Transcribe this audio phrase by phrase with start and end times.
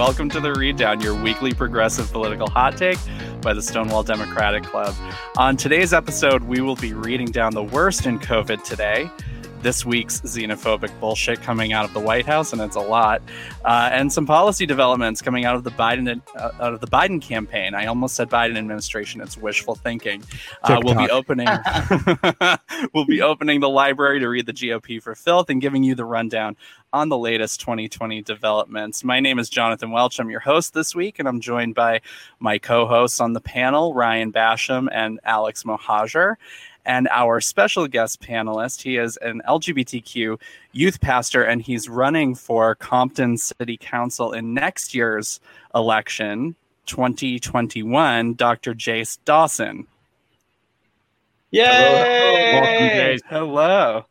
[0.00, 2.96] welcome to the Read Down, your weekly progressive political hot take
[3.42, 4.94] by the Stonewall Democratic Club.
[5.36, 9.10] On today's episode, we will be reading down the worst in COVID today
[9.62, 13.22] this week's xenophobic bullshit coming out of the White House, and it's a lot,
[13.64, 17.20] uh, and some policy developments coming out of the Biden uh, out of the Biden
[17.20, 17.74] campaign.
[17.74, 20.22] I almost said Biden administration; it's wishful thinking.
[20.62, 21.48] Uh, we'll be opening
[22.94, 26.04] we'll be opening the library to read the GOP for filth and giving you the
[26.04, 26.56] rundown
[26.92, 29.04] on the latest 2020 developments.
[29.04, 30.18] My name is Jonathan Welch.
[30.18, 32.00] I'm your host this week, and I'm joined by
[32.40, 36.36] my co-hosts on the panel, Ryan Basham and Alex Mohajer
[36.90, 38.82] and our special guest panelist.
[38.82, 40.40] He is an LGBTQ
[40.72, 45.38] youth pastor, and he's running for Compton City Council in next year's
[45.72, 48.74] election, 2021, Dr.
[48.74, 49.86] Jace Dawson.
[51.52, 51.64] Yay!
[51.64, 52.60] Hello.
[52.60, 53.20] Welcome, Jace.
[53.28, 54.04] Hello.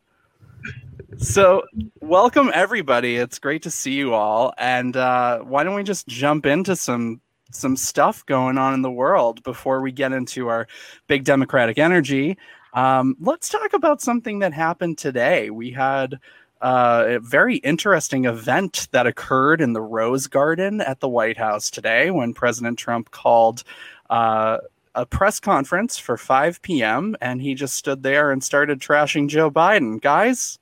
[1.18, 1.64] So,
[2.00, 3.16] welcome everybody.
[3.16, 4.54] It's great to see you all.
[4.56, 7.20] And uh, why don't we just jump into some
[7.52, 10.66] some stuff going on in the world before we get into our
[11.08, 12.38] big democratic energy?
[12.72, 15.50] Um, let's talk about something that happened today.
[15.50, 16.18] We had
[16.60, 21.70] uh, a very interesting event that occurred in the Rose Garden at the White House
[21.70, 23.64] today when President Trump called
[24.10, 24.58] uh,
[24.94, 27.16] a press conference for 5 p.m.
[27.20, 30.00] and he just stood there and started trashing Joe Biden.
[30.00, 30.58] Guys,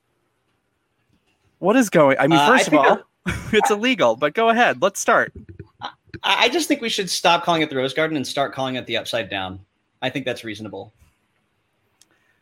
[1.58, 2.16] what is going?
[2.18, 4.80] I mean, first uh, I of all, it's illegal, but go ahead.
[4.80, 5.32] Let's start.
[6.22, 8.86] I just think we should stop calling it the Rose Garden and start calling it
[8.86, 9.60] the Upside Down.
[10.02, 10.92] I think that's reasonable.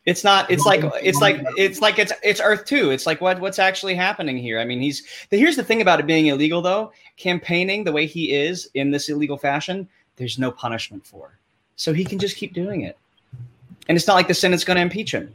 [0.07, 0.51] It's not.
[0.51, 2.91] It's like it's like it's like it's it's Earth Two.
[2.91, 4.59] It's like what what's actually happening here.
[4.59, 6.93] I mean, he's here's the thing about it being illegal though.
[7.17, 11.39] Campaigning the way he is in this illegal fashion, there's no punishment for,
[11.75, 12.97] so he can just keep doing it.
[13.89, 15.33] And it's not like the Senate's going to impeach him.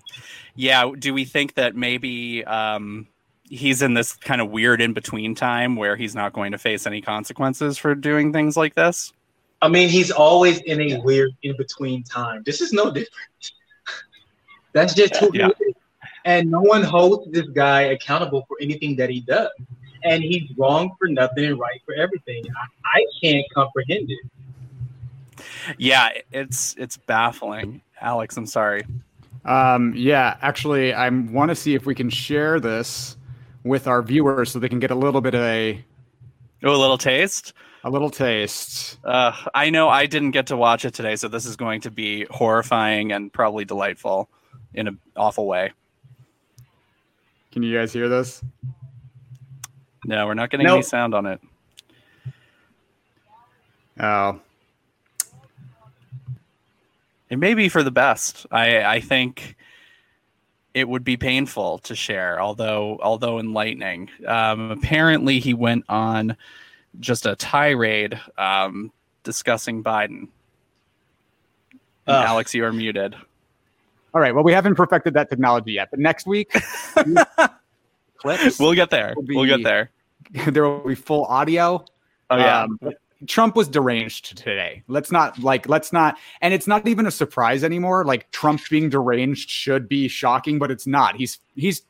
[0.55, 0.91] Yeah.
[0.97, 3.07] Do we think that maybe um,
[3.49, 6.85] he's in this kind of weird in between time where he's not going to face
[6.85, 9.13] any consequences for doing things like this?
[9.61, 12.41] I mean, he's always in a weird in between time.
[12.45, 13.51] This is no different.
[14.73, 15.49] That's just who yeah.
[15.57, 15.75] he is.
[16.25, 19.49] And no one holds this guy accountable for anything that he does.
[20.03, 22.43] And he's wrong for nothing and right for everything.
[22.55, 24.19] I, I can't comprehend it.
[25.77, 27.81] Yeah, it's it's baffling.
[27.99, 28.83] Alex, I'm sorry.
[29.45, 33.17] Um, yeah, actually, I want to see if we can share this
[33.63, 35.83] with our viewers so they can get a little bit of a
[36.63, 37.53] oh, a little taste.
[37.83, 38.99] A little taste.
[39.03, 41.91] Uh, I know I didn't get to watch it today, so this is going to
[41.91, 44.29] be horrifying and probably delightful
[44.73, 45.71] in an awful way.
[47.51, 48.43] Can you guys hear this?
[50.05, 50.75] No, we're not getting nope.
[50.75, 51.41] any sound on it.
[53.99, 54.39] Oh.
[57.29, 58.45] It may be for the best.
[58.51, 59.55] I I think
[60.73, 64.09] it would be painful to share, although although enlightening.
[64.25, 66.35] Um, apparently, he went on
[66.99, 68.91] just a tirade um,
[69.23, 70.27] discussing Biden.
[72.07, 73.15] Alex, you are muted.
[74.13, 74.33] All right.
[74.33, 76.51] Well, we haven't perfected that technology yet, but next week,
[78.17, 78.59] clips.
[78.59, 79.15] We'll get there.
[79.25, 79.91] Be, we'll get there.
[80.47, 81.83] There will be full audio.
[82.29, 82.63] Oh yeah.
[82.63, 82.79] Um,
[83.27, 84.83] Trump was deranged today.
[84.87, 88.05] Let's not like let's not and it's not even a surprise anymore.
[88.05, 91.17] Like Trump being deranged should be shocking, but it's not.
[91.17, 91.81] He's he's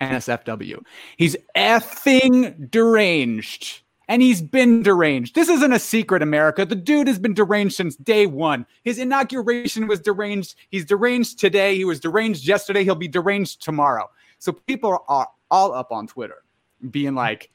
[0.00, 0.82] NSFW.
[1.16, 5.34] He's effing deranged and he's been deranged.
[5.34, 6.64] This isn't a secret, America.
[6.64, 8.66] The dude has been deranged since day one.
[8.82, 10.56] His inauguration was deranged.
[10.70, 11.76] He's deranged today.
[11.76, 12.84] He was deranged yesterday.
[12.84, 14.10] He'll be deranged tomorrow.
[14.38, 16.42] So people are all up on Twitter
[16.90, 17.50] being like,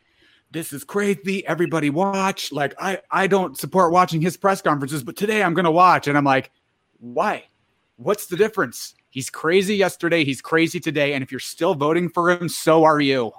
[0.51, 1.45] this is crazy.
[1.47, 2.51] Everybody watch.
[2.51, 6.07] Like, I, I don't support watching his press conferences, but today I'm going to watch.
[6.07, 6.51] And I'm like,
[6.99, 7.45] why?
[7.95, 8.93] What's the difference?
[9.09, 10.23] He's crazy yesterday.
[10.23, 11.13] He's crazy today.
[11.13, 13.31] And if you're still voting for him, so are you.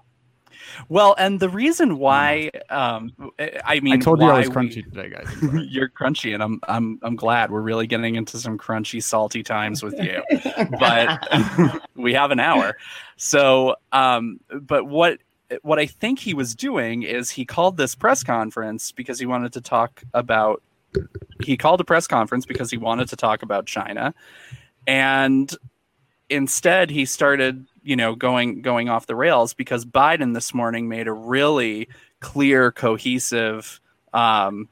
[0.88, 3.12] Well, and the reason why, um,
[3.64, 5.28] I mean, I told you I was crunchy we, today, guys.
[5.68, 9.82] you're crunchy, and I'm I'm I'm glad we're really getting into some crunchy, salty times
[9.82, 10.22] with you.
[10.78, 12.76] but we have an hour,
[13.16, 15.18] so um, but what
[15.62, 19.52] what I think he was doing is he called this press conference because he wanted
[19.54, 20.62] to talk about.
[21.42, 24.14] He called a press conference because he wanted to talk about China,
[24.86, 25.54] and
[26.30, 31.06] instead he started you know going going off the rails because Biden this morning made
[31.06, 31.88] a really
[32.20, 33.80] clear, cohesive
[34.12, 34.68] um,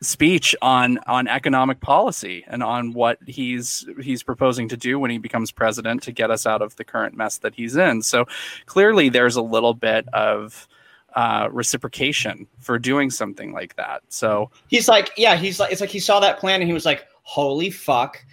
[0.00, 5.18] speech on on economic policy and on what he's he's proposing to do when he
[5.18, 8.02] becomes president to get us out of the current mess that he's in.
[8.02, 8.26] So
[8.66, 10.68] clearly, there's a little bit of
[11.14, 14.02] uh, reciprocation for doing something like that.
[14.08, 16.86] So he's like, yeah, he's like, it's like he saw that plan and he was
[16.86, 18.24] like, "Holy fuck."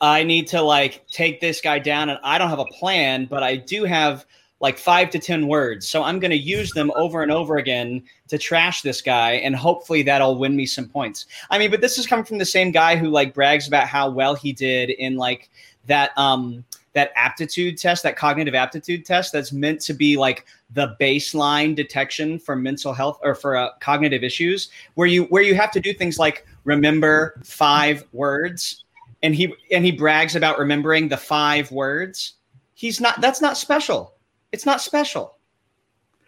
[0.00, 3.42] I need to like take this guy down, and I don't have a plan, but
[3.42, 4.26] I do have
[4.60, 5.86] like five to 10 words.
[5.86, 9.32] So I'm going to use them over and over again to trash this guy.
[9.34, 11.26] And hopefully that'll win me some points.
[11.50, 14.10] I mean, but this is coming from the same guy who like brags about how
[14.10, 15.48] well he did in like
[15.86, 20.96] that, um, that aptitude test, that cognitive aptitude test that's meant to be like the
[21.00, 25.70] baseline detection for mental health or for uh, cognitive issues where you where you have
[25.70, 28.84] to do things like remember five words
[29.22, 32.34] and he and he brags about remembering the five words
[32.74, 34.14] he's not that's not special
[34.52, 35.36] it's not special.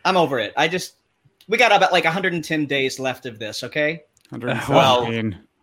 [0.04, 0.52] I'm over it.
[0.56, 0.96] I just
[1.48, 3.64] we got about like 110 days left of this.
[3.64, 4.04] Okay.
[4.68, 5.10] Well,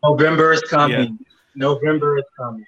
[0.03, 1.17] November is coming.
[1.19, 1.27] Yeah.
[1.55, 2.65] November is coming.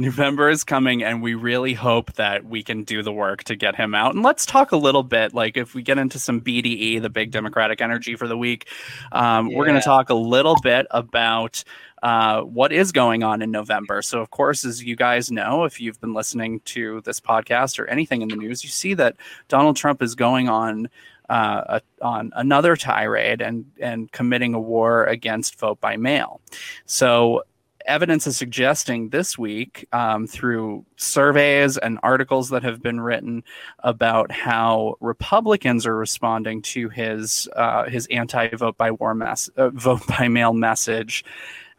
[0.00, 3.76] November is coming, and we really hope that we can do the work to get
[3.76, 4.14] him out.
[4.14, 7.30] And let's talk a little bit, like if we get into some BDE, the big
[7.30, 8.68] Democratic energy for the week,
[9.12, 9.56] um, yeah.
[9.56, 11.62] we're going to talk a little bit about
[12.02, 14.02] uh, what is going on in November.
[14.02, 17.86] So, of course, as you guys know, if you've been listening to this podcast or
[17.86, 19.16] anything in the news, you see that
[19.48, 20.88] Donald Trump is going on.
[21.28, 26.40] Uh, a, on another tirade and and committing a war against vote by mail.
[26.86, 27.44] So
[27.90, 33.42] evidence is suggesting this week um, through surveys and articles that have been written
[33.80, 39.70] about how Republicans are responding to his uh, his anti vote by war mess uh,
[39.70, 41.24] vote by mail message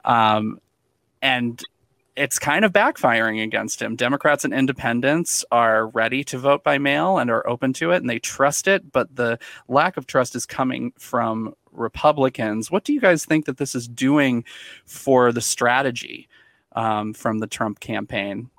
[0.05, 0.59] um,
[1.21, 1.63] and
[2.17, 3.95] it's kind of backfiring against him.
[3.95, 8.09] Democrats and independents are ready to vote by mail and are open to it and
[8.09, 12.71] they trust it, but the lack of trust is coming from Republicans.
[12.71, 14.43] What do you guys think that this is doing
[14.85, 16.27] for the strategy
[16.73, 18.49] um, from the Trump campaign?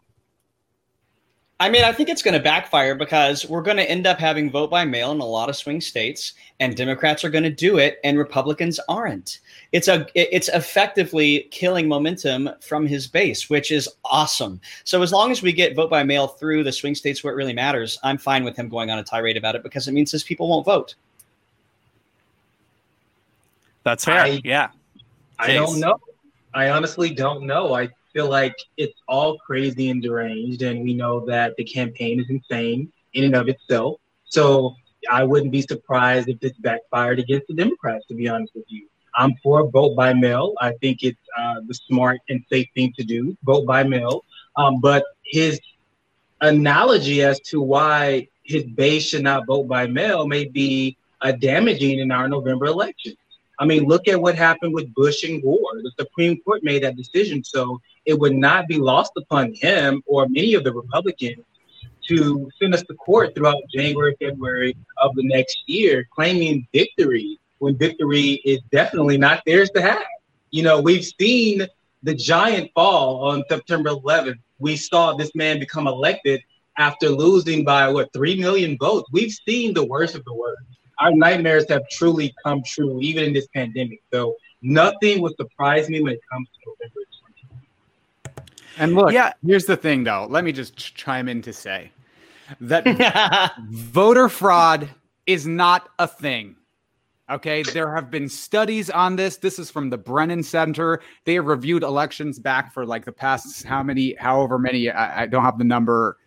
[1.62, 4.50] I mean, I think it's going to backfire because we're going to end up having
[4.50, 7.78] vote by mail in a lot of swing states, and Democrats are going to do
[7.78, 9.38] it, and Republicans aren't.
[9.70, 14.60] It's a it's effectively killing momentum from his base, which is awesome.
[14.82, 17.36] So as long as we get vote by mail through the swing states where it
[17.36, 20.10] really matters, I'm fine with him going on a tirade about it because it means
[20.10, 20.96] his people won't vote.
[23.84, 24.20] That's fair.
[24.20, 24.68] I, yeah.
[25.38, 25.98] I don't know.
[26.54, 27.74] I honestly don't know.
[27.74, 32.26] I feel like it's all crazy and deranged, and we know that the campaign is
[32.28, 34.00] insane in and of itself.
[34.24, 34.76] So
[35.10, 38.86] I wouldn't be surprised if this backfired against the Democrats, to be honest with you.
[39.14, 40.54] I'm for vote by mail.
[40.60, 44.24] I think it's uh, the smart and safe thing to do, vote by mail.
[44.56, 45.60] Um, but his
[46.40, 51.98] analogy as to why his base should not vote by mail may be uh, damaging
[51.98, 53.14] in our November election.
[53.58, 55.82] I mean, look at what happened with Bush and Gore.
[55.82, 57.44] The Supreme Court made that decision.
[57.44, 61.44] So it would not be lost upon him or many of the Republicans
[62.08, 67.76] to send us to court throughout January, February of the next year, claiming victory when
[67.76, 70.02] victory is definitely not theirs to have.
[70.50, 71.66] You know, we've seen
[72.02, 74.38] the giant fall on September 11th.
[74.58, 76.42] We saw this man become elected
[76.78, 79.08] after losing by what, 3 million votes.
[79.12, 80.62] We've seen the worst of the worst
[81.02, 84.02] our nightmares have truly come true, even in this pandemic.
[84.12, 87.00] So nothing would surprise me when it comes to November
[88.34, 88.42] 20.
[88.78, 89.32] And look, yeah.
[89.44, 90.26] here's the thing, though.
[90.30, 91.90] Let me just chime in to say
[92.60, 94.88] that voter fraud
[95.26, 96.56] is not a thing.
[97.30, 99.38] Okay, there have been studies on this.
[99.38, 101.00] This is from the Brennan Center.
[101.24, 104.90] They have reviewed elections back for like the past how many, however many.
[104.90, 106.18] I, I don't have the number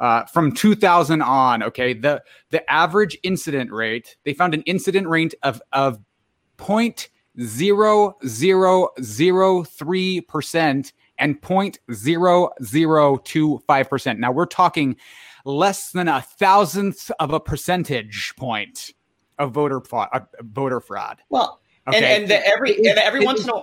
[0.00, 1.62] uh, from 2000 on.
[1.62, 5.98] Okay, the the average incident rate they found an incident rate of of
[6.56, 7.08] point
[7.40, 14.18] zero zero zero three percent and point zero zero two five percent.
[14.18, 14.96] Now we're talking
[15.44, 18.92] less than a thousandth of a percentage point
[19.38, 20.08] of voter fraud.
[20.12, 21.20] Uh, voter fraud.
[21.28, 21.98] Well, okay?
[21.98, 23.60] and, and the, every and every once in a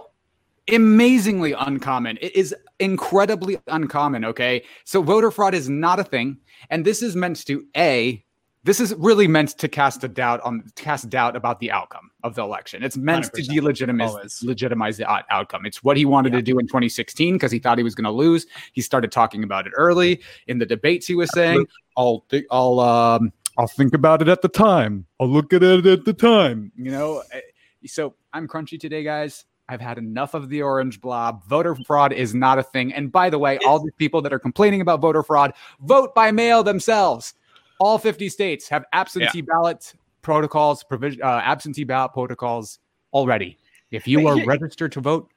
[0.72, 2.18] amazingly uncommon.
[2.22, 4.26] It is incredibly uncommon.
[4.26, 4.64] Okay.
[4.84, 6.38] So voter fraud is not a thing.
[6.70, 8.24] And this is meant to A,
[8.64, 12.36] this is really meant to cast a doubt on cast doubt about the outcome of
[12.36, 12.84] the election.
[12.84, 15.66] It's meant to delegitimize legitimize the outcome.
[15.66, 16.40] It's what he wanted yeah.
[16.40, 18.46] to do in 2016 because he thought he was going to lose.
[18.74, 21.08] He started talking about it early in the debates.
[21.08, 21.66] He was saying,
[21.98, 25.08] "I'll th- I'll um I'll think about it at the time.
[25.20, 27.24] I'll look at it at the time." You know.
[27.32, 27.42] Eh,
[27.88, 29.46] so I'm crunchy today, guys.
[29.72, 31.46] I've had enough of the orange blob.
[31.46, 32.94] Voter fraud is not a thing.
[32.94, 36.30] And by the way, all the people that are complaining about voter fraud vote by
[36.30, 37.34] mail themselves.
[37.80, 39.46] All 50 states have absentee yeah.
[39.48, 42.80] ballot protocols, provision, uh, absentee ballot protocols
[43.14, 43.58] already.
[43.92, 45.32] If you are registered to vote,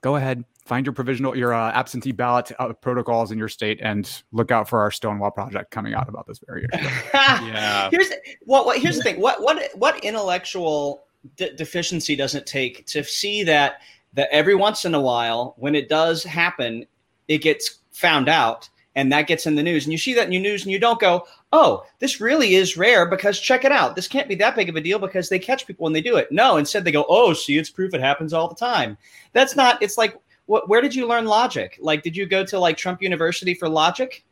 [0.00, 4.22] go ahead, find your provisional, your uh, absentee ballot uh, protocols in your state, and
[4.32, 6.88] look out for our Stonewall project coming out about this very issue.
[7.14, 7.90] yeah.
[7.90, 8.10] Here's
[8.42, 8.78] what, what.
[8.78, 9.20] Here's the thing.
[9.20, 11.04] What what what intellectual
[11.36, 12.86] de- deficiency doesn't take.
[12.86, 13.80] To see that
[14.14, 16.86] that every once in a while when it does happen
[17.28, 19.84] it gets found out and that gets in the news.
[19.84, 22.76] And you see that in your news and you don't go oh this really is
[22.76, 23.94] rare because check it out.
[23.94, 26.16] This can't be that big of a deal because they catch people when they do
[26.16, 26.32] it.
[26.32, 28.96] No instead they go oh see it's proof it happens all the time.
[29.32, 31.78] That's not it's like what, where did you learn logic?
[31.80, 34.24] Like did you go to like trump university for logic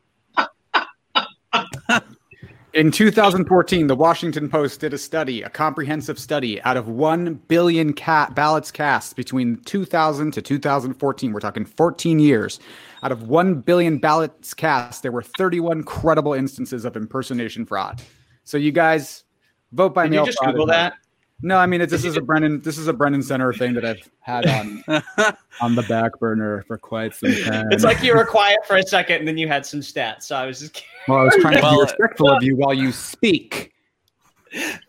[2.79, 6.63] In 2014, the Washington Post did a study, a comprehensive study.
[6.63, 12.61] Out of 1 billion cat ballots cast between 2000 to 2014, we're talking 14 years.
[13.03, 18.01] Out of 1 billion ballots cast, there were 31 credible instances of impersonation fraud.
[18.45, 19.25] So you guys
[19.73, 20.21] vote by did mail.
[20.21, 20.95] you just google that
[21.41, 22.61] No, I mean it's, this is a Brennan.
[22.63, 24.85] This is a Brennan Center thing that I've had on
[25.61, 27.71] on the back burner for quite some time.
[27.71, 30.37] it's like you were quiet for a second and then you had some stats so
[30.37, 33.73] i was just well, I was trying to be respectful of you while you speak.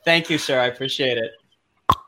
[0.05, 1.31] thank you sir i appreciate it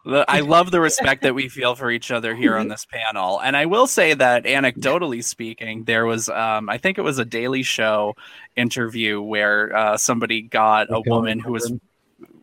[0.05, 3.39] I love the respect that we feel for each other here on this panel.
[3.39, 7.25] And I will say that, anecdotally speaking, there was, um, I think it was a
[7.25, 8.15] Daily Show
[8.55, 11.71] interview where uh, somebody got a woman who was.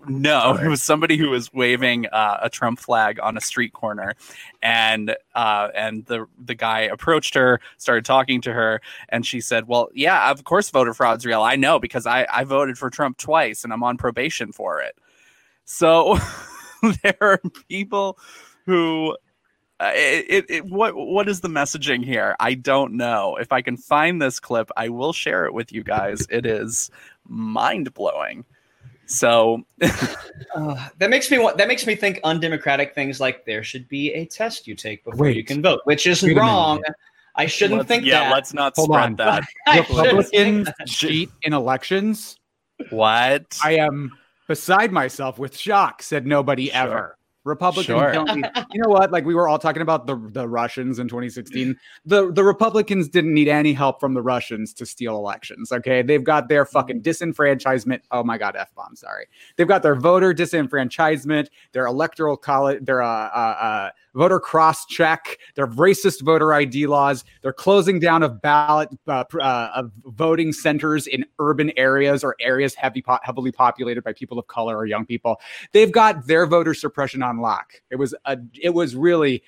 [0.07, 4.15] No, it was somebody who was waving uh, a Trump flag on a street corner,
[4.63, 9.67] and uh, and the the guy approached her, started talking to her, and she said,
[9.67, 11.43] "Well, yeah, of course, voter fraud's real.
[11.43, 14.97] I know because I I voted for Trump twice, and I'm on probation for it."
[15.65, 16.19] So
[17.03, 18.19] there are people
[18.67, 19.17] who
[19.81, 22.37] uh, it, it, it what what is the messaging here?
[22.41, 23.37] I don't know.
[23.37, 26.27] If I can find this clip, I will share it with you guys.
[26.31, 26.91] It is
[27.27, 28.45] mind blowing.
[29.09, 29.65] So
[30.55, 31.57] Uh, that makes me want.
[31.59, 35.27] That makes me think undemocratic things like there should be a test you take before
[35.27, 35.37] Wait.
[35.37, 36.83] you can vote, which is Wait wrong.
[37.35, 38.33] I shouldn't let's- think yeah, that.
[38.33, 39.17] let's not Hold spread on.
[39.17, 39.45] that.
[39.67, 39.97] I shouldn't
[40.29, 42.37] think Republicans cheat in elections.
[42.91, 43.59] What?
[43.65, 44.13] I am
[44.47, 46.03] beside myself with shock.
[46.03, 46.77] Said nobody Sure.
[46.77, 47.18] ever.
[47.49, 48.13] Republicans Sure.
[48.13, 49.11] don't need, you know what?
[49.11, 51.77] Like we were all talking about the the Russians in 2016.
[52.05, 55.73] The the Republicans didn't need any help from the Russians to steal elections.
[55.73, 58.01] Okay, they've got their fucking disenfranchisement.
[58.11, 58.95] Oh my god, f bomb.
[58.95, 59.27] Sorry,
[59.57, 65.39] they've got their voter disenfranchisement, their electoral college, their uh, uh, uh, voter cross check,
[65.55, 67.25] their racist voter ID laws.
[67.41, 72.75] They're closing down of ballot uh, uh, of voting centers in urban areas or areas
[72.75, 75.41] heavy po- heavily populated by people of color or young people.
[75.73, 77.75] They've got their voter suppression on lock.
[77.91, 79.45] It was a it was really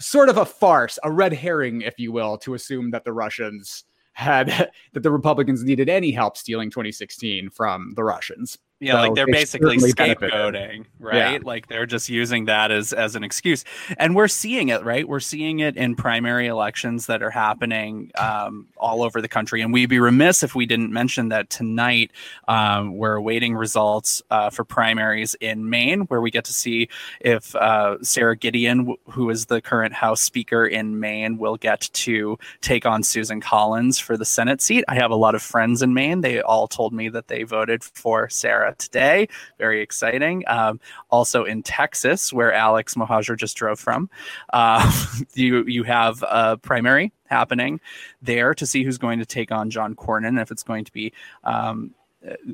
[0.00, 3.84] sort of a farce, a red herring, if you will, to assume that the Russians
[4.14, 4.48] had
[4.94, 8.58] that the Republicans needed any help stealing 2016 from the Russians.
[8.80, 11.42] Yeah, So like they're they basically scapegoating, right?
[11.42, 13.64] Like they're just using that as as an excuse,
[13.96, 15.08] and we're seeing it, right?
[15.08, 19.72] We're seeing it in primary elections that are happening um, all over the country, and
[19.72, 22.12] we'd be remiss if we didn't mention that tonight
[22.46, 26.88] um, we're awaiting results uh, for primaries in Maine, where we get to see
[27.20, 32.38] if uh, Sara Gideon, who is the current House Speaker in Maine, will get to
[32.60, 34.84] take on Susan Collins for the Senate seat.
[34.86, 37.82] I have a lot of friends in Maine; they all told me that they voted
[37.82, 39.28] for Sarah today.
[39.58, 40.44] Very exciting.
[40.46, 44.10] Um, also in Texas, where Alex Mohajer just drove from,
[44.52, 44.90] uh,
[45.34, 47.80] you you have a primary happening
[48.22, 50.40] there to see who's going to take on John Cornyn.
[50.40, 51.12] If it's going to be,
[51.44, 51.94] um,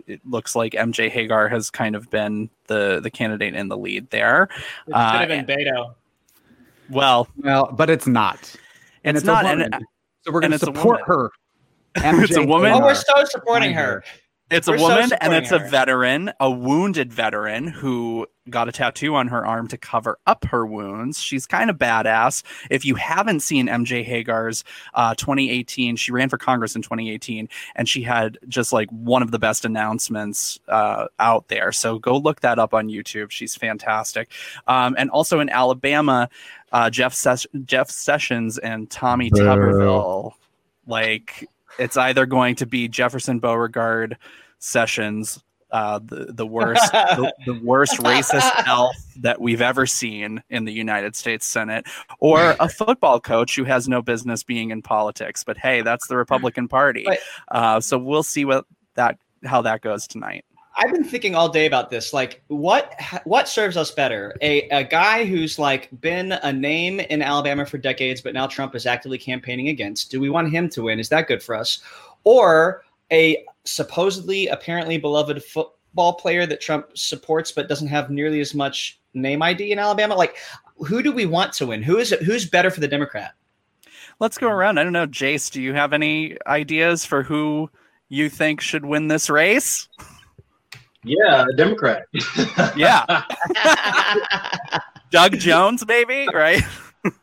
[0.06, 4.10] it looks like MJ Hegar has kind of been the the candidate in the lead
[4.10, 4.44] there.
[4.44, 4.50] It
[4.86, 5.94] should Uh, have been Beto.
[6.90, 8.54] Well, Well, but it's not.
[9.04, 9.74] And It's it's, not, A and woman.
[9.82, 9.86] it-
[10.22, 11.30] so we're going to support woman.
[11.30, 11.30] her.
[12.24, 12.72] It's a woman.
[12.72, 14.04] Oh, we're so supporting Find her.
[14.50, 18.68] It's a We're so woman and supporting it's a veteran, a wounded veteran who got
[18.68, 21.18] a tattoo on her arm to cover up her wounds.
[21.18, 22.42] She's kind of badass.
[22.70, 27.88] If you haven't seen MJ Hegar's uh, 2018, she ran for Congress in 2018, and
[27.88, 31.72] she had just like one of the best announcements uh, out there.
[31.72, 33.30] So go look that up on YouTube.
[33.30, 34.30] She's fantastic.
[34.66, 36.28] Um, and also in Alabama,
[36.70, 40.32] uh, Jeff Ses- Jeff Sessions and Tommy Tuberville.
[40.86, 44.16] Like it's either going to be Jefferson Beauregard
[44.58, 50.64] Sessions, uh, the the worst the, the worst racist elf that we've ever seen in
[50.64, 51.86] the United States Senate,
[52.20, 55.42] or a football coach who has no business being in politics.
[55.42, 57.06] But hey, that's the Republican Party.
[57.50, 60.44] Uh, so we'll see what that how that goes tonight.
[60.76, 62.12] I've been thinking all day about this.
[62.12, 64.34] Like, what what serves us better?
[64.42, 68.74] A a guy who's like been a name in Alabama for decades, but now Trump
[68.74, 70.10] is actively campaigning against.
[70.10, 70.98] Do we want him to win?
[70.98, 71.80] Is that good for us?
[72.24, 78.54] Or a supposedly, apparently beloved football player that Trump supports, but doesn't have nearly as
[78.54, 80.16] much name ID in Alabama?
[80.16, 80.36] Like,
[80.78, 81.82] who do we want to win?
[81.82, 83.34] Who is who's better for the Democrat?
[84.18, 84.78] Let's go around.
[84.78, 85.50] I don't know, Jace.
[85.50, 87.70] Do you have any ideas for who
[88.08, 89.88] you think should win this race?
[91.04, 92.06] Yeah, a Democrat.
[92.76, 93.04] Yeah.
[95.10, 96.62] Doug Jones, maybe, right?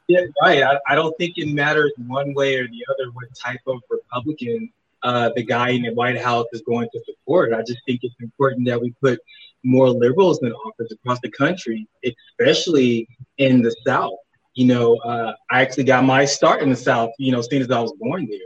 [0.08, 0.64] Yeah, right.
[0.64, 4.72] I, I don't think it matters one way or the other what type of Republican
[5.04, 7.54] uh, the guy in the White House is going to support.
[7.54, 9.20] I just think it's important that we put
[9.64, 13.08] more liberals in office across the country, especially
[13.38, 14.18] in the South.
[14.54, 17.72] You know, uh, I actually got my start in the South, you know, seeing as
[17.72, 18.40] I was born there.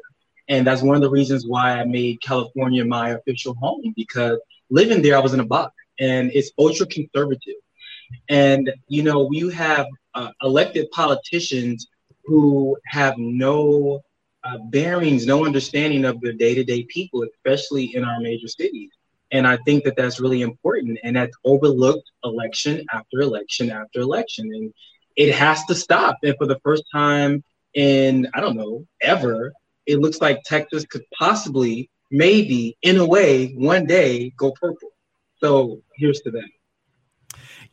[0.47, 4.37] And that's one of the reasons why I made California my official home because
[4.69, 7.55] living there, I was in a box and it's ultra conservative.
[8.29, 11.87] And, you know, you have uh, elected politicians
[12.25, 14.01] who have no
[14.43, 18.91] uh, bearings, no understanding of the day to day people, especially in our major cities.
[19.31, 20.99] And I think that that's really important.
[21.03, 24.53] And that's overlooked election after election after election.
[24.53, 24.73] And
[25.15, 26.17] it has to stop.
[26.23, 27.43] And for the first time
[27.73, 29.51] in, I don't know, ever,
[29.85, 34.89] it looks like Texas could possibly, maybe, in a way, one day go purple.
[35.41, 36.49] So here's to that.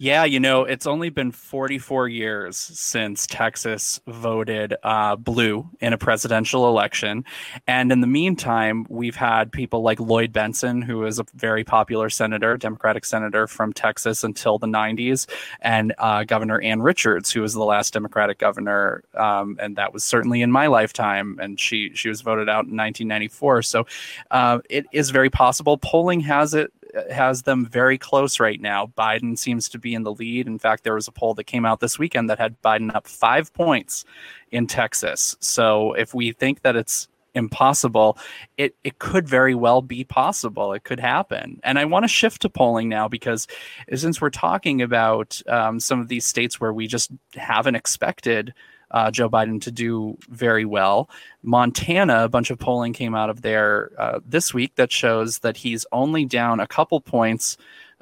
[0.02, 5.96] Yeah, you know, it's only been 44 years since Texas voted uh, blue in a
[5.96, 7.24] presidential election.
[7.68, 12.10] And in the meantime, we've had people like Lloyd Bentsen, who is a very popular
[12.10, 15.28] senator, Democratic senator from Texas until the 90s,
[15.60, 19.04] and uh, Governor Ann Richards, who was the last Democratic governor.
[19.14, 21.38] Um, and that was certainly in my lifetime.
[21.40, 23.62] And she, she was voted out in 1994.
[23.62, 23.86] So
[24.32, 25.78] uh, it is very possible.
[25.78, 26.72] Polling has it
[27.10, 28.86] has them very close right now.
[28.86, 30.46] Biden seems to be in the lead.
[30.46, 33.06] In fact, there was a poll that came out this weekend that had Biden up
[33.06, 34.04] five points
[34.50, 35.36] in Texas.
[35.40, 38.18] So if we think that it's impossible,
[38.58, 40.72] it, it could very well be possible.
[40.72, 41.60] It could happen.
[41.62, 43.46] And I want to shift to polling now because
[43.94, 48.52] since we're talking about um, some of these states where we just haven't expected
[48.92, 51.10] uh, Joe Biden to do very well.
[51.42, 55.56] Montana, a bunch of polling came out of there uh, this week that shows that
[55.56, 57.56] he's only down a couple points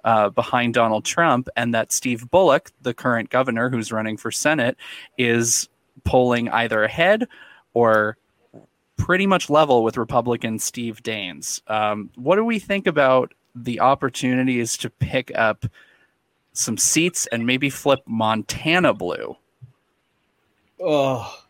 [0.04, 4.76] uh, behind Donald Trump, and that Steve Bullock, the current governor who's running for Senate,
[5.18, 5.68] is
[6.04, 7.28] polling either ahead
[7.74, 8.16] or
[8.96, 11.62] pretty much level with Republican Steve Daines.
[11.70, 15.66] Um, what do we think about the opportunities to pick up
[16.52, 19.36] some seats and maybe flip Montana blue?
[20.82, 21.42] Oh,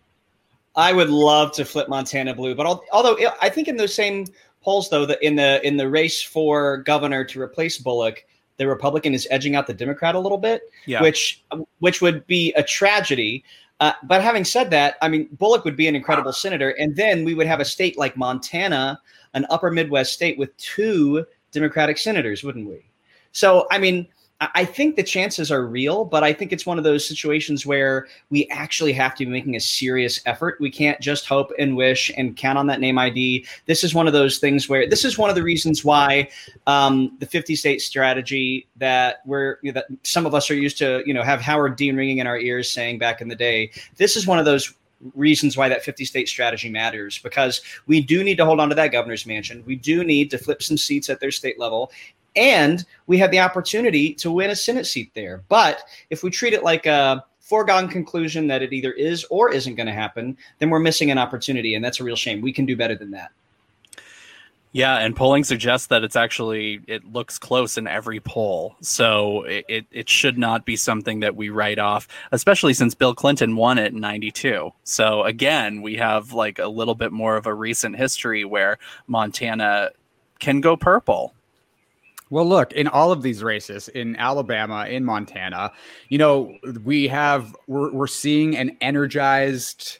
[0.77, 4.27] I would love to flip Montana blue, but although I think in those same
[4.63, 8.25] polls, though, that in the in the race for governor to replace Bullock,
[8.57, 11.03] the Republican is edging out the Democrat a little bit, yeah.
[11.03, 11.43] which
[11.79, 13.45] which would be a tragedy.
[13.81, 17.25] Uh, but having said that, I mean, Bullock would be an incredible senator, and then
[17.25, 19.01] we would have a state like Montana,
[19.33, 22.85] an upper Midwest state with two Democratic senators, wouldn't we?
[23.33, 24.07] So, I mean,
[24.41, 28.07] I think the chances are real, but I think it's one of those situations where
[28.31, 30.57] we actually have to be making a serious effort.
[30.61, 33.45] We can't just hope and wish and count on that name ID.
[33.67, 36.31] This is one of those things where this is one of the reasons why
[36.67, 40.79] um, the 50 state strategy that we're you know, that some of us are used
[40.79, 43.71] to, you know, have Howard Dean ringing in our ears saying back in the day.
[43.97, 44.73] This is one of those
[45.15, 48.75] reasons why that 50 state strategy matters because we do need to hold on to
[48.75, 49.63] that governor's mansion.
[49.67, 51.91] We do need to flip some seats at their state level
[52.37, 55.43] and we have the opportunity to win a Senate seat there.
[55.49, 59.75] But if we treat it like a foregone conclusion that it either is or isn't
[59.75, 62.41] going to happen, then we're missing an opportunity, and that's a real shame.
[62.41, 63.33] We can do better than that.
[64.73, 69.85] Yeah, and polling suggests that it's actually it looks close in every poll, so it,
[69.91, 73.93] it, should not be something that we write off, especially since Bill Clinton won it
[73.93, 74.71] in '92.
[74.85, 79.91] So again, we have like a little bit more of a recent history where Montana
[80.39, 81.35] can go purple
[82.31, 85.73] well, look, in all of these races in Alabama, in Montana,
[86.09, 89.99] you know, we have we're, we're seeing an energized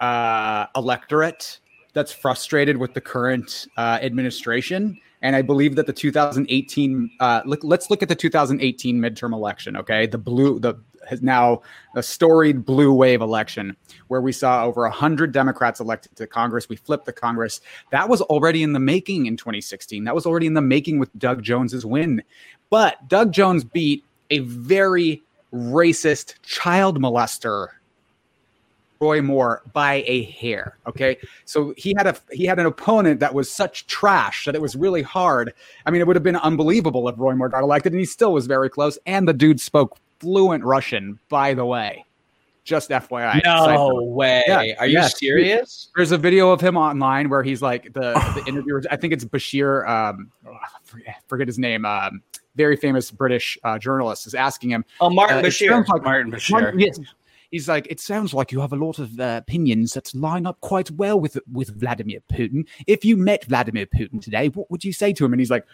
[0.00, 1.58] uh, electorate
[1.94, 5.00] that's frustrated with the current uh, administration.
[5.22, 9.76] And I believe that the 2018, uh, look, let's look at the 2018 midterm election.
[9.76, 10.74] Okay, the blue, the
[11.08, 11.62] has now
[11.94, 13.76] a storied blue wave election
[14.08, 16.68] where we saw over 100 Democrats elected to Congress.
[16.68, 17.60] We flipped the Congress.
[17.90, 20.04] That was already in the making in 2016.
[20.04, 22.22] That was already in the making with Doug Jones's win.
[22.70, 27.68] But Doug Jones beat a very racist child molester
[29.02, 30.78] Roy Moore by a hair.
[30.86, 34.62] Okay, so he had a he had an opponent that was such trash that it
[34.62, 35.52] was really hard.
[35.84, 38.32] I mean, it would have been unbelievable if Roy Moore got elected, and he still
[38.32, 38.98] was very close.
[39.04, 42.04] And the dude spoke fluent Russian, by the way.
[42.64, 43.42] Just FYI.
[43.42, 44.44] No way.
[44.46, 45.18] Yeah, Are you yes.
[45.18, 45.90] serious?
[45.96, 48.84] There's a video of him online where he's like the, the interviewer.
[48.88, 49.88] I think it's Bashir.
[49.88, 51.84] Um, oh, forget, forget, his name.
[51.84, 52.22] Um,
[52.54, 54.84] very famous British uh, journalist is asking him.
[55.00, 55.84] Oh, Martin uh, Bashir.
[55.88, 56.50] Like, Martin Bashir.
[56.52, 57.00] Martin, yes.
[57.52, 60.60] He's like, it sounds like you have a lot of uh, opinions that line up
[60.62, 62.66] quite well with with Vladimir Putin.
[62.86, 65.32] If you met Vladimir Putin today, what would you say to him?
[65.34, 65.66] And he's like,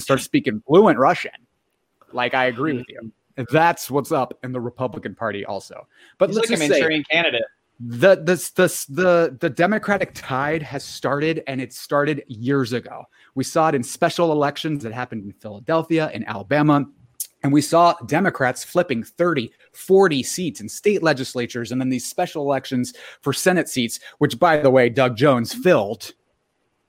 [0.00, 1.32] starts speaking fluent Russian.
[2.12, 3.12] Like I agree with you.
[3.52, 5.86] That's what's up in the Republican Party also.
[6.16, 7.44] But He's let's like a Manchurian say, candidate.
[7.78, 13.04] the the the the the Democratic tide has started, and it started years ago.
[13.34, 16.86] We saw it in special elections that happened in Philadelphia, in Alabama,
[17.48, 22.42] and we saw Democrats flipping 30, 40 seats in state legislatures, and then these special
[22.42, 26.12] elections for Senate seats, which, by the way, Doug Jones filled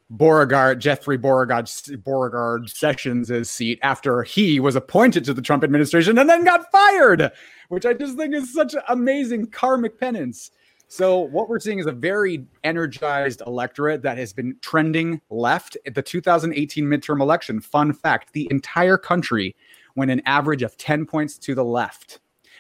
[0.10, 1.72] Beauregard, Jeffrey Beauregard,
[2.04, 7.32] Beauregard Sessions' seat after he was appointed to the Trump administration and then got fired,
[7.70, 10.52] which I just think is such amazing karmic penance.
[10.90, 15.78] So what we're seeing is a very energized electorate that has been trending left.
[15.86, 19.56] At the 2018 midterm election, fun fact, the entire country
[20.00, 22.20] went an average of 10 points to the left.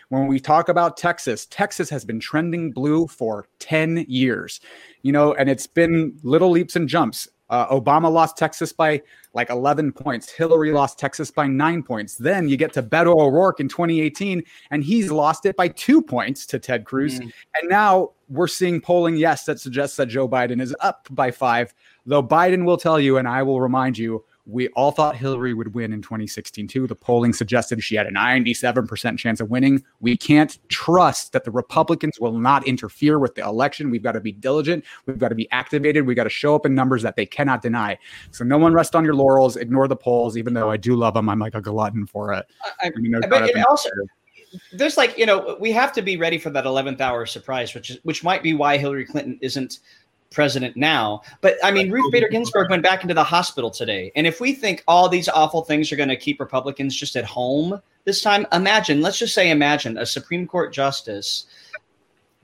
[0.09, 4.59] When we talk about Texas, Texas has been trending blue for 10 years.
[5.03, 7.27] You know, and it's been little leaps and jumps.
[7.49, 9.01] Uh, Obama lost Texas by
[9.33, 10.31] like 11 points.
[10.31, 12.15] Hillary lost Texas by nine points.
[12.15, 16.45] Then you get to Beto O'Rourke in 2018, and he's lost it by two points
[16.47, 17.19] to Ted Cruz.
[17.19, 17.31] Mm.
[17.59, 21.73] And now we're seeing polling, yes, that suggests that Joe Biden is up by five,
[22.05, 25.73] though Biden will tell you, and I will remind you, we all thought Hillary would
[25.73, 26.87] win in 2016 too.
[26.87, 29.83] The polling suggested she had a 97% chance of winning.
[29.99, 33.89] We can't trust that the Republicans will not interfere with the election.
[33.89, 34.85] We've got to be diligent.
[35.05, 36.05] We've got to be activated.
[36.05, 37.97] We've got to show up in numbers that they cannot deny.
[38.31, 39.55] So no one rest on your laurels.
[39.55, 41.29] Ignore the polls, even though I do love them.
[41.29, 42.45] I'm like a glutton for it.
[42.81, 43.89] I, I mean, but also,
[44.73, 47.91] there's like you know we have to be ready for that 11th hour surprise, which
[47.91, 49.79] is which might be why Hillary Clinton isn't
[50.31, 51.21] president now.
[51.41, 54.11] But I mean, Ruth Bader Ginsburg went back into the hospital today.
[54.15, 57.25] And if we think all these awful things are going to keep Republicans just at
[57.25, 61.45] home this time, imagine, let's just say, imagine a Supreme Court justice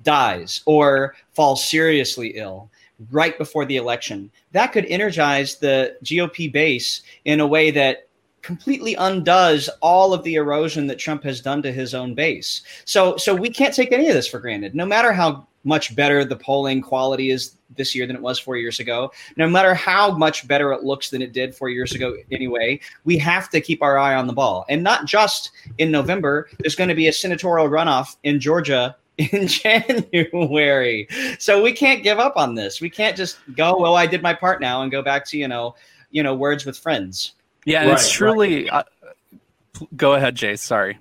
[0.03, 2.69] dies or falls seriously ill
[3.11, 4.31] right before the election.
[4.51, 8.07] That could energize the GOP base in a way that
[8.45, 12.61] completely undoes all of the erosion that Trump has done to his own base.
[12.85, 14.75] So so we can't take any of this for granted.
[14.75, 18.55] No matter how much better the polling quality is this year than it was 4
[18.55, 22.15] years ago, no matter how much better it looks than it did 4 years ago
[22.31, 24.63] anyway, we have to keep our eye on the ball.
[24.69, 29.47] And not just in November, there's going to be a senatorial runoff in Georgia in
[29.47, 31.07] January.
[31.39, 32.79] So we can't give up on this.
[32.79, 35.47] We can't just go, well, I did my part now and go back to, you
[35.47, 35.73] know,
[36.11, 37.34] you know, words with friends.
[37.65, 38.69] Yeah, right, it's truly.
[38.69, 38.85] Right.
[38.85, 40.55] Uh, go ahead, Jay.
[40.55, 40.97] Sorry.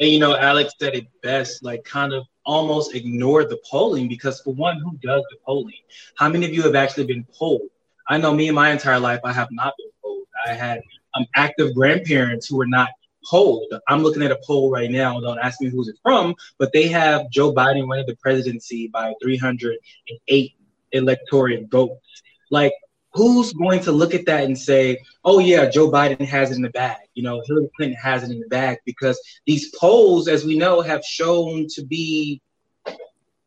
[0.00, 1.62] And you know, Alex said it best.
[1.62, 5.74] Like, kind of almost ignore the polling because, for one, who does the polling?
[6.16, 7.70] How many of you have actually been polled?
[8.08, 10.26] I know me in my entire life, I have not been polled.
[10.46, 10.80] I had
[11.14, 12.90] um, active grandparents who were not
[13.24, 13.72] polled.
[13.88, 15.20] I'm looking at a poll right now.
[15.20, 19.14] Don't ask me who's it from, but they have Joe Biden winning the presidency by
[19.22, 20.52] 308
[20.92, 22.22] electoral votes.
[22.50, 22.72] Like,
[23.14, 26.62] who's going to look at that and say, oh, yeah, Joe Biden has it in
[26.62, 26.98] the bag?
[27.14, 30.80] You know, Hillary Clinton has it in the bag because these polls, as we know,
[30.80, 32.40] have shown to be,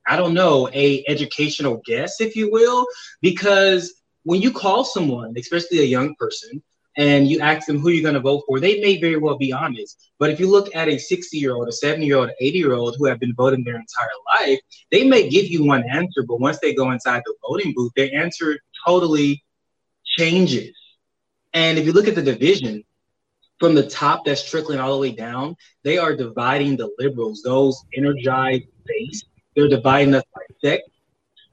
[0.07, 2.85] I don't know, a educational guess, if you will,
[3.21, 6.61] because when you call someone, especially a young person,
[6.97, 9.51] and you ask them who you're going to vote for, they may very well be
[9.51, 10.11] honest.
[10.17, 12.57] But if you look at a 60 year old, a 70 year old, an 80
[12.57, 14.07] year old who have been voting their entire
[14.39, 14.59] life,
[14.91, 18.13] they may give you one answer, but once they go inside the voting booth, their
[18.15, 19.43] answer totally
[20.17, 20.75] changes.
[21.53, 22.83] And if you look at the division
[23.59, 27.81] from the top that's trickling all the way down, they are dividing the liberals, those
[27.95, 29.23] energized base.
[29.55, 30.83] They're dividing us by sex.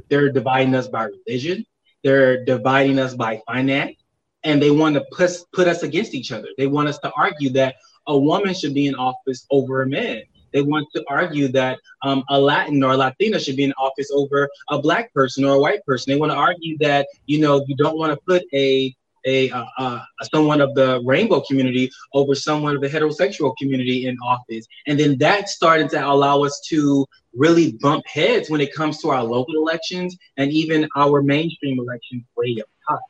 [0.08, 1.64] They're dividing us by religion.
[2.02, 3.96] They're dividing us by finance.
[4.44, 6.48] And they want to put, put us against each other.
[6.58, 7.76] They want us to argue that
[8.08, 10.22] a woman should be in office over a man.
[10.52, 14.10] They want to argue that um, a Latin or a Latina should be in office
[14.12, 16.12] over a black person or a white person.
[16.12, 19.64] They want to argue that you know you don't want to put a a uh,
[19.78, 20.00] uh,
[20.32, 25.16] someone of the rainbow community over someone of the heterosexual community in office, and then
[25.18, 29.54] that started to allow us to really bump heads when it comes to our local
[29.56, 33.00] elections and even our mainstream elections way up top.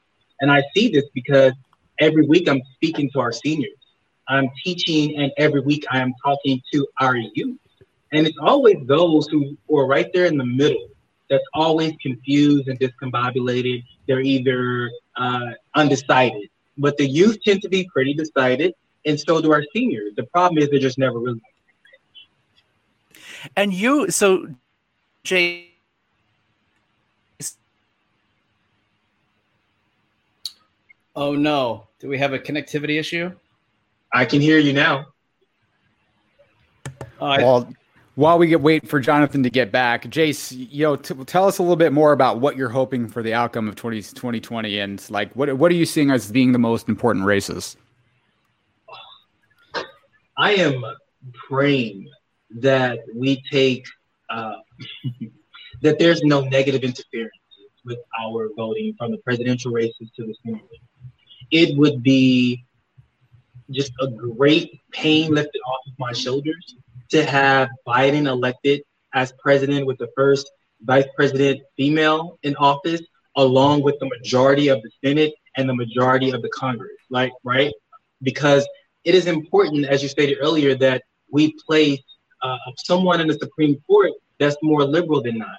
[0.41, 1.53] And I see this because
[1.99, 3.82] every week I'm speaking to our seniors
[4.29, 7.59] I'm teaching, and every week I am talking to our youth.
[8.13, 10.89] And it's always those who are right there in the middle
[11.31, 13.85] that's always confused and discombobulated.
[14.07, 18.75] They're either uh, undecided, but the youth tend to be pretty decided,
[19.07, 20.15] and so do our seniors.
[20.17, 21.41] The problem is they're just never really.
[23.57, 24.49] And you, so
[25.25, 25.71] Jay.
[31.15, 31.87] Oh no!
[31.99, 33.33] Do we have a connectivity issue?
[34.13, 35.07] I can hear you now.
[37.21, 37.75] Uh, well,
[38.15, 41.59] while we get wait for Jonathan to get back, Jace, you know, t- tell us
[41.59, 45.11] a little bit more about what you're hoping for the outcome of 20, 2020 and
[45.11, 47.77] like what what are you seeing as being the most important races?
[50.37, 50.85] I am
[51.49, 52.09] praying
[52.61, 53.87] that we take
[54.29, 54.57] uh,
[55.83, 57.33] that there's no negative interference
[57.85, 60.63] with our voting from the presidential races to the Senate.
[61.51, 62.65] It would be
[63.73, 66.77] just a great pain lifted off of my shoulders
[67.11, 68.83] to have Biden elected
[69.15, 70.51] as president with the first
[70.83, 73.03] vice president female in office,
[73.37, 76.97] along with the majority of the Senate and the majority of the Congress.
[77.11, 77.73] Like, right?
[78.23, 78.67] Because
[79.05, 82.01] it is important, as you stated earlier, that we place
[82.43, 85.57] uh, someone in the Supreme Court that's more liberal than not.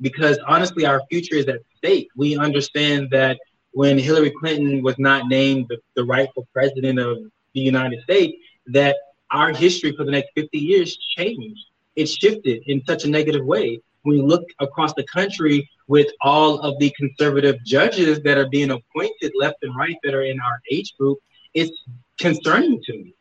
[0.00, 2.08] Because honestly, our future is at stake.
[2.16, 3.38] We understand that
[3.72, 7.18] when Hillary Clinton was not named the, the rightful president of
[7.54, 8.36] the United States,
[8.66, 8.96] that
[9.30, 11.66] our history for the next 50 years changed.
[11.96, 13.80] It shifted in such a negative way.
[14.02, 18.70] When you look across the country with all of the conservative judges that are being
[18.70, 21.18] appointed left and right that are in our age group,
[21.54, 21.72] it's
[22.18, 23.14] concerning to me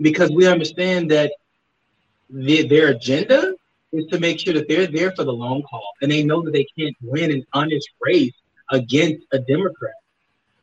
[0.00, 1.32] because we understand that
[2.30, 3.54] the, their agenda
[3.92, 6.52] is to make sure that they're there for the long haul and they know that
[6.52, 8.32] they can't win an honest race
[8.70, 9.94] against a Democrat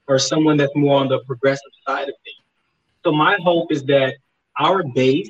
[0.07, 2.38] or someone that's more on the progressive side of things.
[3.03, 4.15] So my hope is that
[4.57, 5.29] our base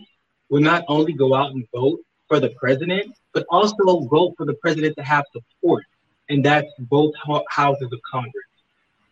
[0.49, 4.55] will not only go out and vote for the president, but also vote for the
[4.55, 5.85] president to have support.
[6.29, 7.13] And that's both
[7.49, 8.45] houses of Congress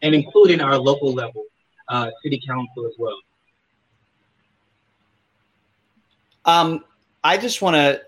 [0.01, 1.43] and including our local level,
[1.89, 3.17] uh, city council as well.
[6.45, 6.83] Um,
[7.23, 8.01] I just want to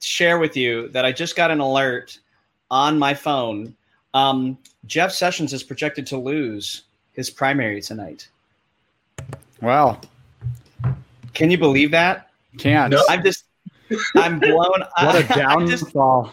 [0.00, 2.18] share with you that I just got an alert
[2.70, 3.76] on my phone.
[4.14, 8.28] Um, Jeff Sessions is projected to lose his primary tonight.
[9.60, 10.00] Wow.
[11.32, 12.30] Can you believe that?
[12.58, 12.92] Can't.
[12.92, 13.02] No.
[13.08, 13.44] I'm just,
[14.16, 14.84] I'm blown.
[15.00, 16.32] What a I'm just, downfall.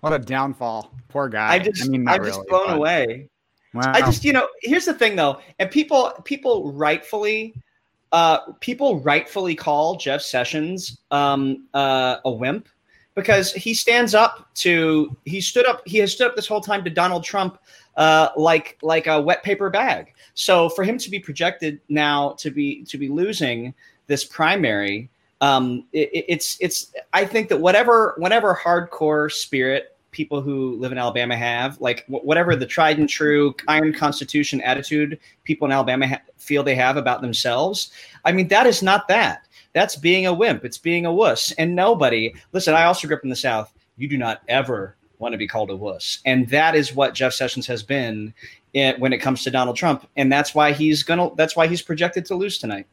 [0.00, 0.92] what a downfall.
[1.08, 1.54] Poor guy.
[1.54, 3.28] I just, I mean, I'm not just really, blown but- away.
[3.72, 3.82] Wow.
[3.94, 7.54] I just, you know, here's the thing though, and people, people rightfully,
[8.10, 12.68] uh, people rightfully call Jeff Sessions um, uh, a wimp
[13.14, 16.82] because he stands up to, he stood up, he has stood up this whole time
[16.82, 17.60] to Donald Trump
[18.00, 20.14] uh, like like a wet paper bag.
[20.34, 23.74] So for him to be projected now to be to be losing
[24.06, 25.10] this primary,
[25.42, 26.92] um, it, it- it's it's.
[27.12, 32.24] I think that whatever whatever hardcore spirit people who live in Alabama have, like wh-
[32.24, 36.96] whatever the tried and true iron constitution attitude people in Alabama ha- feel they have
[36.96, 37.92] about themselves.
[38.24, 39.46] I mean, that is not that.
[39.74, 40.64] That's being a wimp.
[40.64, 41.52] It's being a wuss.
[41.52, 43.72] And nobody, listen, I also grew up in the South.
[43.98, 46.18] You do not ever want to be called a wuss.
[46.24, 48.34] And that is what Jeff Sessions has been
[48.72, 50.08] in, when it comes to Donald Trump.
[50.16, 52.86] And that's why he's going to, that's why he's projected to lose tonight.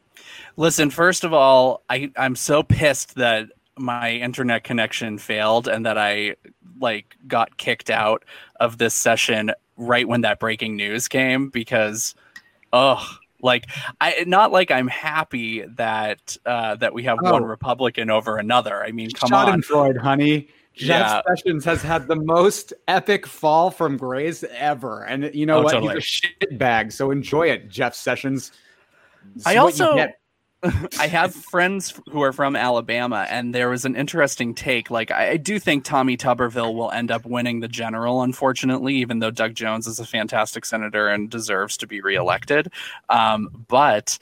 [0.56, 5.96] Listen, first of all, I I'm so pissed that my internet connection failed and that
[5.96, 6.34] I
[6.80, 8.24] like got kicked out
[8.60, 12.14] of this session right when that breaking news came because
[12.72, 13.06] oh
[13.40, 13.66] like
[14.00, 17.46] I not like I'm happy that uh that we have one Oh.
[17.46, 18.82] Republican over another.
[18.84, 19.62] I mean, come on.
[19.62, 20.48] Schadenfreude, honey.
[20.80, 21.22] Yeah.
[21.24, 25.62] Jeff Sessions has had the most epic fall from grace ever, and you know Oh,
[25.62, 25.72] what?
[25.72, 25.94] totally.
[25.94, 28.52] He's a shit bag, so enjoy it, Jeff Sessions.
[29.34, 30.12] This I is what you also-
[30.98, 34.90] I have friends who are from Alabama, and there was an interesting take.
[34.90, 39.20] Like, I I do think Tommy Tuberville will end up winning the general, unfortunately, even
[39.20, 42.72] though Doug Jones is a fantastic senator and deserves to be reelected.
[43.08, 44.18] Um, but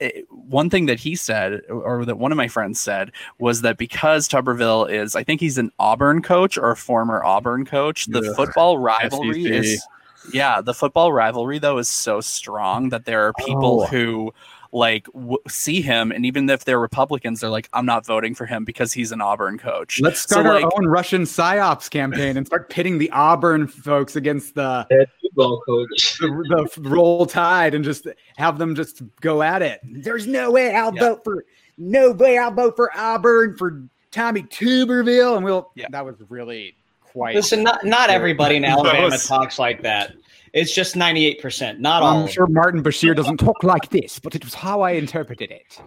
[0.00, 3.76] it, one thing that he said, or that one of my friends said, was that
[3.78, 8.20] because Tuberville is, I think he's an Auburn coach or a former Auburn coach, the
[8.20, 9.52] Ugh, football rivalry SEC.
[9.52, 9.86] is.
[10.32, 13.86] Yeah, the football rivalry though is so strong that there are people Oh.
[13.86, 14.34] who
[14.72, 18.44] like w- see him, and even if they're Republicans, they're like, "I'm not voting for
[18.46, 22.36] him because he's an Auburn coach." Let's So, start our like- own Russian psyops campaign
[22.36, 24.86] and start pitting the Auburn folks against the,
[25.22, 26.18] football coach.
[26.18, 29.80] the, the roll tide and just have them just go at it.
[29.84, 31.00] There's no way I'll Yeah.
[31.00, 31.44] vote for
[31.78, 35.70] no way I'll vote for Auburn for Tommy Tuberville, and we'll.
[35.74, 35.86] Yeah.
[35.90, 37.34] That was really quite.
[37.34, 40.12] Listen, not, not everybody in Alabama talks like that.
[40.58, 42.22] It's just 98%, not all.
[42.22, 45.80] I'm sure Martin Bashir doesn't talk like this, but it was how I interpreted it.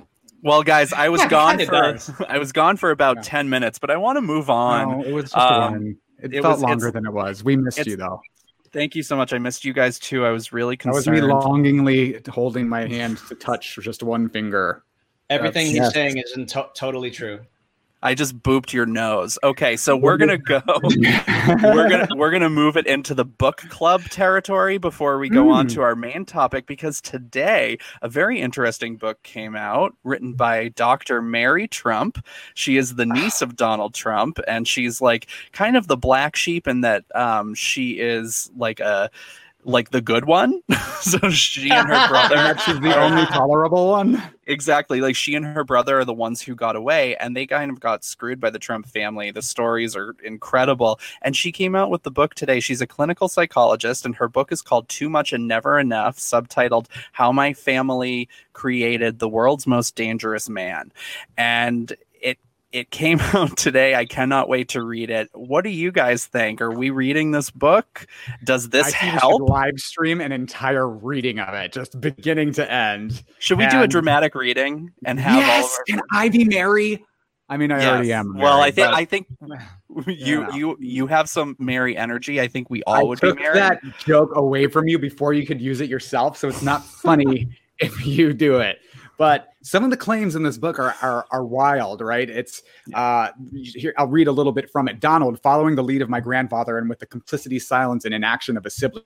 [0.43, 2.11] Well, guys, I was Yeah, gone kinda for does.
[2.29, 3.21] I was gone for about Yeah.
[3.23, 4.99] ten minutes, but I want to move on.
[5.01, 5.97] No, it was just um, one.
[6.23, 7.43] It, it felt was- longer than it was.
[7.43, 8.21] We missed you though.
[8.71, 9.33] Thank you so much.
[9.33, 10.25] I missed you guys too.
[10.25, 11.05] I was really concerned.
[11.05, 14.83] That was me longingly holding my hand to touch just one finger.
[15.29, 15.93] Everything he's Yes.
[15.93, 17.41] saying is in to- totally true.
[18.03, 19.37] I just booped your nose.
[19.43, 20.61] Okay, so we're gonna go.
[21.63, 25.67] we're gonna we're gonna move it into the book club territory before we go on
[25.67, 25.73] Mm.
[25.75, 31.21] to our main topic because today a very interesting book came out written by Dr.
[31.21, 32.25] Mary Trump.
[32.55, 36.67] She is the niece of Donald Trump, and she's like kind of the black sheep
[36.67, 39.11] in that um, she is like a
[39.63, 40.61] like the good one.
[41.01, 44.21] so she and her brother She's the only tolerable one.
[44.45, 47.71] exactly like she and her brother are the ones who got away and they kind
[47.71, 49.31] of got screwed by the Trump family.
[49.31, 50.99] The stories are incredible.
[51.21, 52.59] And she came out with the book today.
[52.59, 56.87] She's a clinical psychologist and her book is called Too Much and Never Enough, subtitled
[57.11, 60.91] How My Family Created the World's Most Dangerous Man.
[61.37, 61.93] And
[62.71, 63.95] it came out today.
[63.95, 65.29] I cannot wait to read it.
[65.33, 66.61] What do you guys think?
[66.61, 68.07] Are we reading this book?
[68.43, 69.49] Does this I think we help?
[69.49, 73.23] live stream an entire reading of it, just beginning to end.
[73.39, 76.45] Should we do a dramatic reading and have yes, all of our can I be
[76.45, 77.03] Mary?
[77.49, 78.19] I mean, I already Yes.
[78.19, 78.37] am.
[78.37, 79.27] Well, I think but I think
[80.07, 80.55] you Yeah.
[80.55, 82.39] you you have some Mary energy.
[82.39, 83.59] I think we all I would be took Mary.
[83.59, 87.49] that joke away from you before you could use it yourself, so it's not funny
[87.79, 88.79] if you do it.
[89.17, 92.29] But some of the claims in this book are are, are wild, right?
[92.29, 93.93] It's uh, here.
[93.97, 94.99] I'll read a little bit from it.
[94.99, 98.65] Donald, following the lead of my grandfather and with the complicity, silence, and inaction of
[98.65, 99.03] a sibling,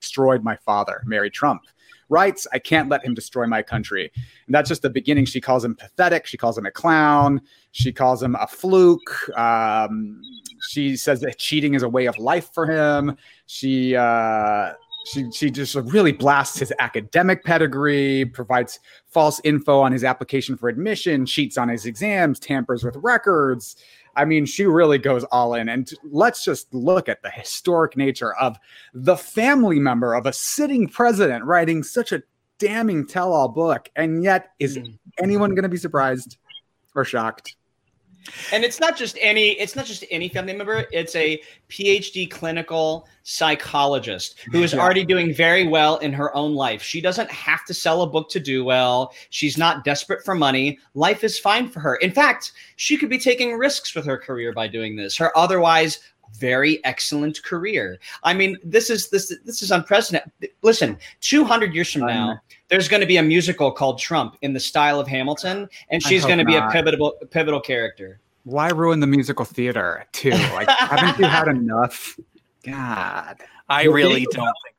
[0.00, 1.62] destroyed my father, Mary Trump.
[2.10, 4.10] Writes, I can't let him destroy my country.
[4.46, 5.26] And that's just the beginning.
[5.26, 6.24] She calls him pathetic.
[6.24, 7.42] She calls him a clown.
[7.72, 9.28] She calls him a fluke.
[9.36, 10.22] Um,
[10.70, 13.14] she says that cheating is a way of life for him.
[13.44, 14.72] She uh,
[15.10, 20.68] she she just really blasts his academic pedigree, provides false info on his application for
[20.68, 23.76] admission, cheats on his exams, tampers with records.
[24.16, 25.68] I mean, she really goes all in.
[25.68, 28.56] And let's just look at the historic nature of
[28.92, 32.22] the family member of a sitting president writing such a
[32.58, 33.88] damning tell-all book.
[33.94, 34.98] And yet, is Mm.
[35.22, 36.36] anyone going to be surprised
[36.96, 37.54] or shocked?
[38.52, 43.06] And it's not just any it's not just any family member, it's a PhD clinical
[43.22, 46.82] psychologist who is already doing very well in her own life.
[46.82, 49.12] She doesn't have to sell a book to do well.
[49.30, 50.78] She's not desperate for money.
[50.94, 51.96] Life is fine for her.
[51.96, 55.16] In fact, she could be taking risks with her career by doing this.
[55.16, 55.98] Her otherwise
[56.34, 57.98] very excellent career.
[58.22, 60.30] I mean, this is this this is unprecedented.
[60.62, 64.60] Listen, 200 years from now, there's going to be a musical called Trump in the
[64.60, 68.20] style of Hamilton, and she's going to be a pivotal pivotal character.
[68.44, 70.30] Why ruin the musical theater too?
[70.30, 72.18] Like, haven't you had enough?
[72.64, 73.36] God.
[73.68, 74.74] I The really thing don't about- think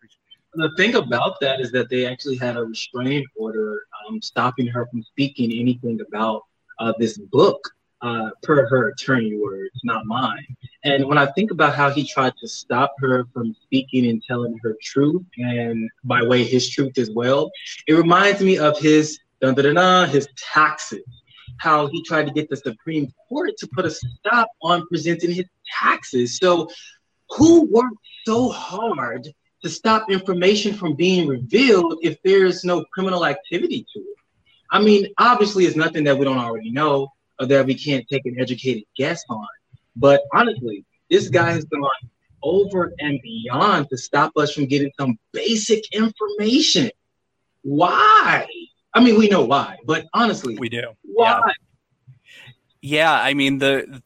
[0.55, 4.87] the thing about that is that they actually had a restraining order um, stopping her
[4.87, 6.41] from speaking anything about
[6.79, 7.59] uh, this book,
[8.01, 10.57] uh, per her attorney words, not mine.
[10.83, 14.57] And when I think about how he tried to stop her from speaking and telling
[14.63, 17.51] her truth, and by way his truth as well,
[17.87, 21.03] it reminds me of his dun, dun, dun, his taxes.
[21.57, 25.45] How he tried to get the Supreme Court to put a stop on presenting his
[25.77, 26.37] taxes.
[26.37, 26.69] So,
[27.31, 29.27] who worked so hard
[29.63, 34.15] to stop information from being revealed if there's no criminal activity to it.
[34.71, 38.25] I mean, obviously, it's nothing that we don't already know or that we can't take
[38.25, 39.47] an educated guess on.
[39.99, 42.09] But honestly, this guy has gone
[42.41, 46.89] over and beyond to stop us from getting some basic information.
[47.63, 48.47] Why?
[48.93, 50.83] I mean, we know why, but honestly, We do.
[51.03, 51.51] why?
[52.81, 54.01] Yeah, I mean the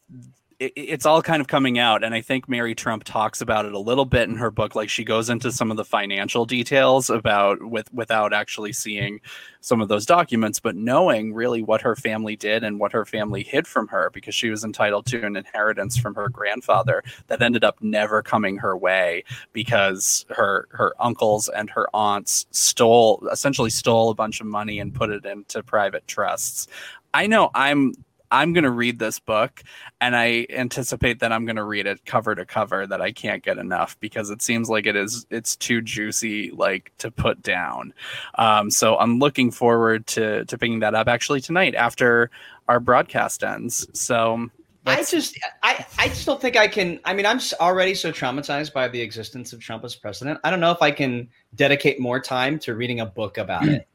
[0.63, 3.73] it, it's all kind of coming out, and I think Mary Trump talks about it
[3.73, 4.76] a little bit in her book.
[4.76, 9.19] Like she goes into some of the financial details about with without actually seeing
[9.62, 13.43] some of those documents, but knowing really what her family did and what her family
[13.43, 17.63] hid from her because she was entitled to an inheritance from her grandfather that ended
[17.63, 19.23] up never coming her way
[19.54, 24.93] because her her uncles and her aunts stole essentially stole a bunch of money and
[24.93, 26.67] put it into private trusts.
[27.13, 27.93] I know I'm
[28.34, 29.62] I'm going to read this book
[30.02, 33.43] and I anticipate that I'm going to read it cover to cover that I can't
[33.43, 37.93] get enough because it seems like it is it's too juicy like to put down.
[38.36, 42.32] Um, so I'm looking forward to to picking that up actually tonight after
[42.67, 43.88] our broadcast ends.
[43.93, 44.50] So
[44.86, 47.00] I just, I, I just don't think I can.
[47.06, 50.39] I mean, I'm already so traumatized by the existence of Trump as president.
[50.43, 53.88] I don't know if I can dedicate more time to reading a book about it.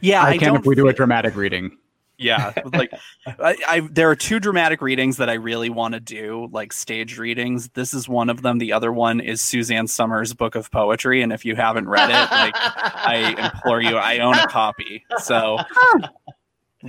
[0.00, 1.76] yeah, I, can if we do a dramatic reading.
[2.18, 2.92] Yeah, like
[3.26, 7.18] I, I there are two dramatic readings that I really want to do, like stage
[7.18, 7.68] readings.
[7.70, 8.58] This is one of them.
[8.58, 12.30] The other one is Suzanne Somers' book of poetry, and if you haven't read it,
[12.30, 15.58] like I implore you, I own a copy, so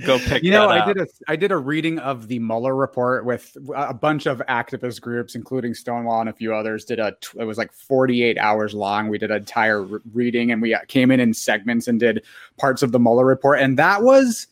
[0.04, 0.42] go pick.
[0.42, 0.86] You know, that I up.
[0.86, 5.02] did a I did a reading of the Mueller report with a bunch of activist
[5.02, 6.86] groups, including Stonewall and a few others.
[6.86, 9.08] Did a it was like 48 hours long.
[9.08, 12.24] We did an entire re- reading, and we uh, came in in segments and did
[12.58, 14.46] parts of the Mueller report, and that was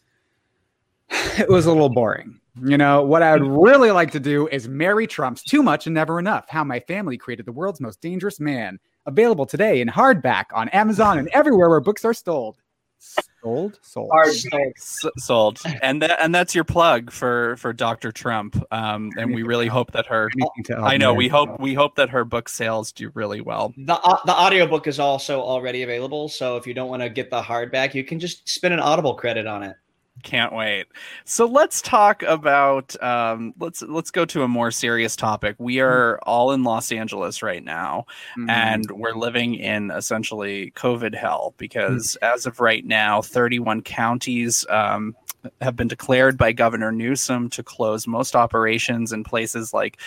[1.38, 2.40] it was a little boring.
[2.62, 5.94] You know, what I would really like to do is Mary Trump's Too Much and
[5.94, 8.78] Never Enough How My Family Created the World's Most Dangerous Man.
[9.04, 12.56] Available today in hardback on Amazon and everywhere where books are sold.
[12.98, 14.10] Sold, sold.
[14.10, 18.10] Hard S- sold, and that and that's your plug for for Dr.
[18.10, 18.60] Trump.
[18.72, 20.28] Um, and we really hope that her.
[20.32, 23.40] Anything to help I know we hope we hope that her book sales do really
[23.40, 23.72] well.
[23.76, 27.30] The uh, the audiobook is also already available, so if you don't want to get
[27.30, 29.76] the hardback, you can just spend an Audible credit on it.
[30.22, 30.86] Can't wait.
[31.24, 35.54] So let's talk about um, let's let's go to a more serious topic.
[35.58, 38.06] We are all in Los Angeles right now,
[38.36, 38.50] Mhm.
[38.50, 45.14] and we're living in essentially COVID hell because as of right now, 31 counties um,
[45.60, 49.98] have been declared by Governor Newsom to close most operations in places like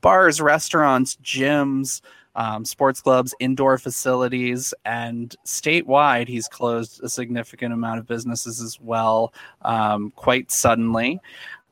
[0.00, 2.00] bars, restaurants, gyms.
[2.38, 8.78] Um, sports clubs, indoor facilities, and statewide, he's closed a significant amount of businesses as
[8.78, 9.32] well,
[9.62, 11.18] um, quite suddenly.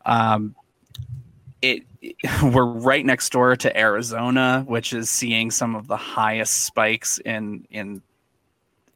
[0.06, 0.54] Um,
[1.60, 1.82] it,
[2.42, 7.66] we're right next door to Arizona, which is seeing some of the highest spikes in
[7.70, 8.02] in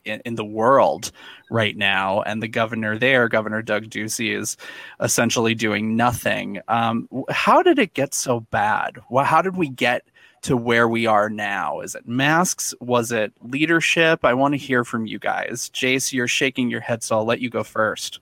[0.04, 1.12] in, the world
[1.50, 4.56] right now, and the governor there, Governor Doug Ducey, is
[5.00, 6.60] essentially doing nothing.
[6.68, 8.98] Um, how did it get so bad?
[9.10, 10.06] Well, how did we get
[10.42, 11.80] to where we are now?
[11.80, 12.74] Is it masks?
[12.80, 14.24] Was it leadership?
[14.24, 15.70] I want to hear from you guys.
[15.70, 18.20] Jace, you're shaking your head, so I'll let you go first.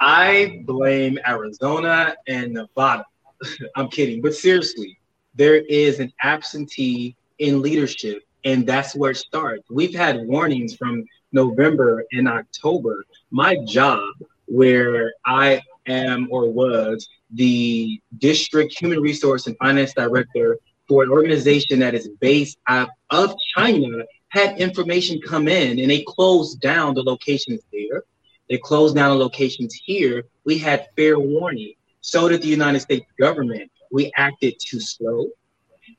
[0.00, 3.04] I blame Arizona and Nevada.
[3.76, 4.98] I'm kidding, but seriously,
[5.34, 9.64] there is an absentee in leadership, and that's where it starts.
[9.70, 13.04] We've had warnings from November and October.
[13.30, 14.08] My job,
[14.46, 20.58] where I am or was the district human resource and finance director
[20.88, 26.04] for an organization that is based out of China, had information come in and they
[26.06, 28.04] closed down the locations there.
[28.48, 30.24] They closed down the locations here.
[30.44, 31.74] We had fair warning.
[32.00, 33.70] So did the United States government.
[33.90, 35.26] We acted too slow.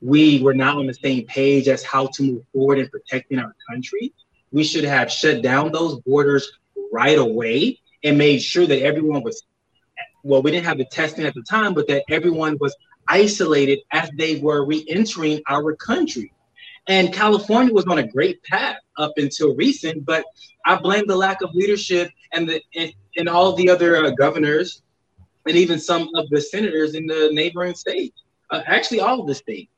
[0.00, 3.54] We were not on the same page as how to move forward in protecting our
[3.68, 4.12] country.
[4.52, 6.50] We should have shut down those borders
[6.92, 9.42] right away and made sure that everyone was,
[10.22, 12.74] well, we didn't have the testing at the time, but that everyone was
[13.10, 16.32] isolated as they were re entering our country.
[16.86, 20.24] And California was on a great path up until recent, but
[20.64, 24.82] I blame the lack of leadership and the and, and all the other uh, governors
[25.46, 28.22] and even some of the senators in the neighboring states.
[28.50, 29.70] Uh, actually, all of the states.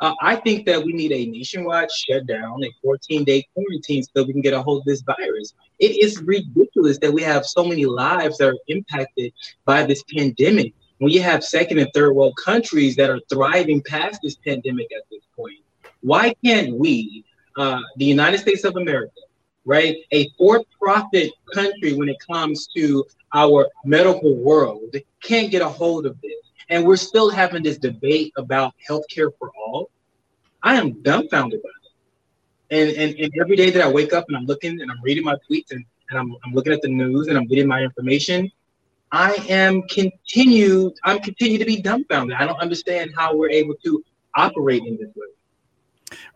[0.00, 4.42] Uh, I think that we need a nationwide shutdown, a 14-day quarantine, so we can
[4.42, 5.54] get a hold of this virus.
[5.78, 9.32] It is ridiculous that we have so many lives that are impacted
[9.64, 10.74] by this pandemic.
[10.98, 15.02] When you have second and third world countries that are thriving past this pandemic at
[15.10, 15.58] this point,
[16.00, 17.24] why can't we,
[17.56, 19.20] uh, the United States of America,
[19.64, 26.06] right, a for-profit country when it comes to our medical world, can't get a hold
[26.06, 26.32] of this?
[26.70, 29.90] And we're still having this debate about healthcare for all.
[30.62, 31.74] I am dumbfounded by it.
[32.68, 35.24] And, and, and every day that I wake up and I'm looking and I'm reading
[35.24, 38.50] my tweets and, and I'm, I'm looking at the news and I'm getting my information,
[39.12, 42.36] I am continue I'm continue to be dumbfounded.
[42.36, 44.04] I don't understand how we're able to
[44.34, 45.26] operate in this way.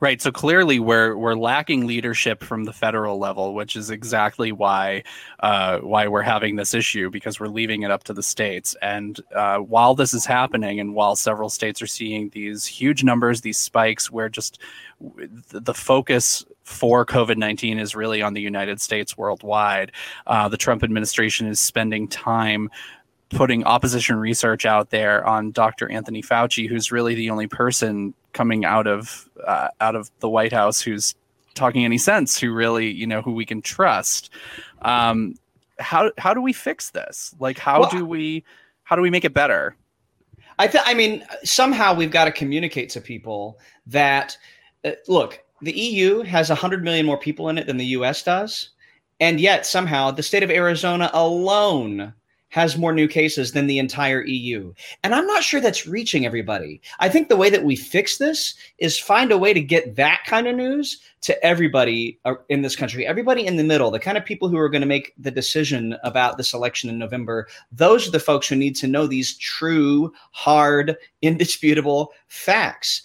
[0.00, 0.20] Right.
[0.20, 5.04] So clearly, we're we're lacking leadership from the federal level, which is exactly why
[5.40, 8.74] uh, why we're having this issue because we're leaving it up to the states.
[8.82, 13.42] And uh, while this is happening, and while several states are seeing these huge numbers,
[13.42, 14.58] these spikes, where just
[15.50, 19.92] the the focus for COVID nineteen is really on the United States worldwide.
[20.26, 22.70] Uh, the Trump administration is spending time
[23.30, 25.88] putting opposition research out there on Dr.
[25.90, 30.52] Anthony Fauci, who's really the only person coming out of uh, out of the White
[30.52, 31.14] House who's
[31.54, 34.30] talking any sense, who really you know who we can trust.
[34.82, 35.34] Um,
[35.78, 37.34] how how do we fix this?
[37.38, 38.44] Like how Well, do we
[38.84, 39.76] how do we make it better?
[40.58, 44.36] I th- I mean, somehow we've got to communicate to people that
[44.84, 48.70] uh, look, the EU has 100 million more people in it than the US does,
[49.20, 52.14] and yet somehow the state of Arizona alone
[52.50, 54.72] has more new cases than the entire EU.
[55.02, 56.80] And I'm not sure that's reaching everybody.
[56.98, 60.22] I think the way that we fix this is find a way to get that
[60.26, 64.18] kind of news to everybody uh, in this country, everybody in the middle, the kind
[64.18, 67.46] of people who are going to make the decision about this election in November.
[67.70, 73.02] Those are the folks who need to know these true, hard, indisputable facts.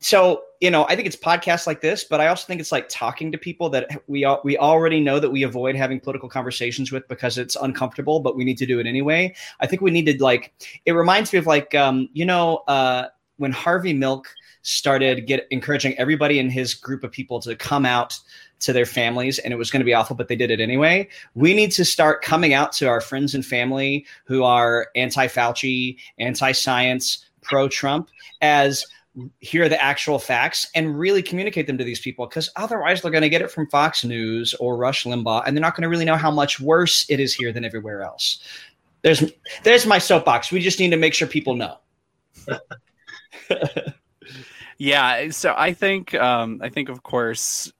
[0.00, 2.88] So, you know, I think it's podcasts like this, but I also think it's like
[2.88, 6.92] talking to people that we al- we already know that we avoid having political conversations
[6.92, 9.34] with because it's uncomfortable, but we need to do it anyway.
[9.58, 10.54] I think we need to like.
[10.86, 13.08] It reminds me of like, um, you know, uh,
[13.38, 14.28] when Harvey Milk
[14.62, 18.16] started get encouraging everybody in his group of people to come out
[18.60, 21.08] to their families and it was going to be awful but they did it anyway
[21.34, 27.26] we need to start coming out to our friends and family who are anti-fauci anti-science
[27.40, 28.08] pro-trump
[28.40, 28.86] as
[29.40, 33.22] hear the actual facts and really communicate them to these people because otherwise they're going
[33.22, 36.06] to get it from Fox News or Rush Limbaugh and they're not going to really
[36.06, 38.42] know how much worse it is here than everywhere else.
[39.02, 39.22] There's
[39.64, 40.50] there's my soapbox.
[40.50, 41.78] We just need to make sure people know.
[44.78, 47.72] yeah, so I think um, I think of course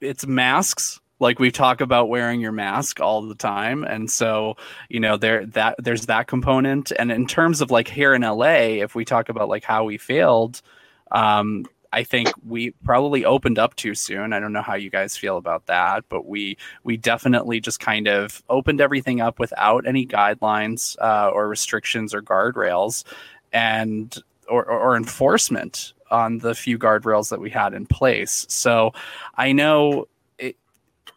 [0.00, 4.56] it's masks like we talk about wearing your mask all the time and so
[4.90, 8.44] you know there that there's that component and in terms of like here in la
[8.44, 10.62] if we talk about like how we failed
[11.10, 11.64] um
[11.94, 14.32] I think we probably opened up too soon.
[14.32, 18.08] I don't know how you guys feel about that, but we we definitely just kind
[18.08, 23.04] of opened everything up without any guidelines uh, or restrictions or guardrails,
[23.52, 24.18] and
[24.48, 28.44] or, or, or enforcement on the few guardrails that we had in place.
[28.48, 28.92] So
[29.36, 30.06] I know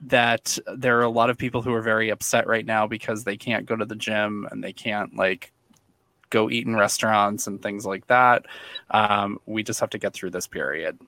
[0.02, 3.38] that there are a lot of people who are very upset right now because they
[3.38, 5.52] can't go to the gym and they can't like
[6.30, 8.46] go eat in restaurants and things like that.
[8.92, 11.00] Um, we just have to get through this period.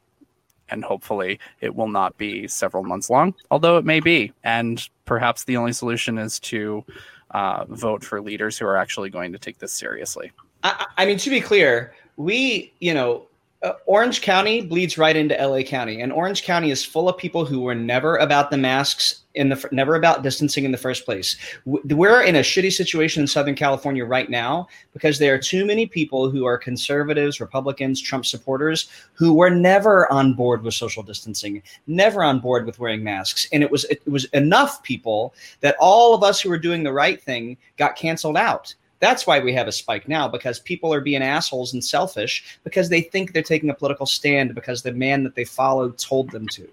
[0.72, 4.32] And hopefully, it will not be several months long, although it may be.
[4.44, 6.86] And perhaps the only solution is to
[7.32, 10.32] uh, vote for leaders who are actually going to take this seriously.
[10.64, 13.26] I, I mean, to be clear, we, you know,
[13.62, 17.44] uh, Orange County bleeds right into LA County, and Orange County is full of people
[17.44, 21.36] who were never about the masks in the never about distancing in the first place.
[21.66, 25.86] We're in a shitty situation in Southern California right now because there are too many
[25.86, 31.62] people who are conservatives, Republicans, Trump supporters who were never on board with social distancing,
[31.86, 36.14] never on board with wearing masks, and it was it was enough people that all
[36.14, 38.74] of us who were doing the right thing got canceled out.
[39.00, 42.90] That's why we have a spike now because people are being assholes and selfish because
[42.90, 46.48] they think they're taking a political stand because the man that they followed told them
[46.50, 46.68] to.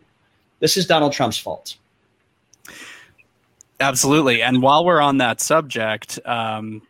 [0.58, 1.76] This is Donald Trump's fault.
[3.78, 4.42] Absolutely.
[4.42, 6.82] And while we're on that subject, um,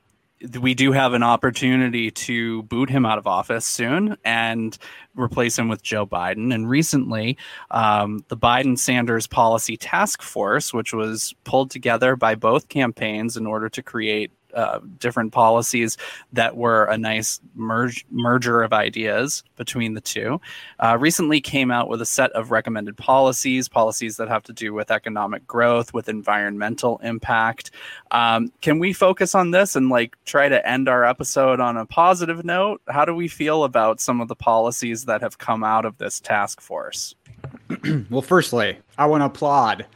[0.61, 4.77] we do have an opportunity to boot him out of office soon and
[5.15, 6.55] replace him with Joe Biden.
[6.55, 7.37] And recently,
[7.71, 13.47] um, the Biden Sanders Policy Task Force, which was pulled together by both campaigns in
[13.47, 15.97] order to create uh, different policies
[16.33, 20.41] that were a nice merge, merger of ideas between the two.
[20.81, 24.73] Uh, recently came out with a set of recommended policies, policies that have to do
[24.73, 27.71] with economic growth, with environmental impact.
[28.11, 31.87] Um, can we focus on this and like try to end our episode on a
[31.87, 32.81] positive note?
[32.89, 36.19] How do we feel about some of the policies that have come out of this
[36.19, 37.15] task force?
[38.11, 39.87] well, firstly, I want to applaud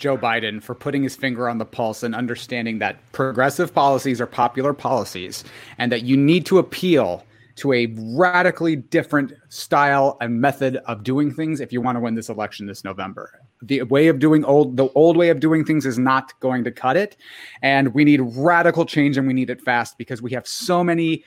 [0.00, 4.26] Joe Biden for putting his finger on the pulse and understanding that progressive policies are
[4.26, 5.44] popular policies
[5.76, 7.24] and that you need to appeal
[7.56, 12.14] to a radically different style and method of doing things if you want to win
[12.14, 13.42] this election this November.
[13.60, 16.70] The way of doing old the old way of doing things is not going to
[16.70, 17.18] cut it
[17.60, 21.22] and we need radical change and we need it fast because we have so many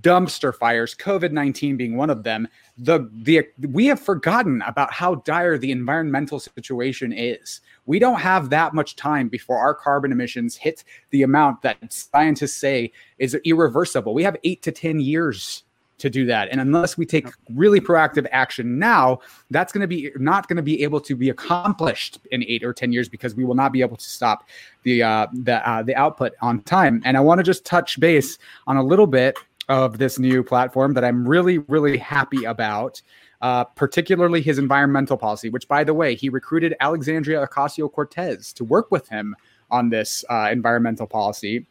[0.00, 2.48] dumpster fires, COVID 19 being one of them,
[2.78, 7.60] the, the, we have forgotten about how dire the environmental situation is.
[7.86, 12.56] We don't have that much time before our carbon emissions hit the amount that scientists
[12.56, 14.14] say is irreversible.
[14.14, 15.62] We have eight to 10 years
[15.98, 16.48] to do that.
[16.50, 19.20] And unless we take really proactive action now,
[19.50, 22.74] that's going to be not going to be able to be accomplished in eight or
[22.74, 24.46] 10 years because we will not be able to stop
[24.82, 27.00] the, uh, the, uh, the output on time.
[27.04, 29.38] And I want to just touch base on a little bit
[29.68, 33.02] of this new platform that I'm really, really happy about.
[33.42, 38.64] Uh, particularly his environmental policy, which, by the way, he recruited Alexandria Ocasio Cortez to
[38.64, 39.36] work with him
[39.70, 41.66] on this uh, environmental policy.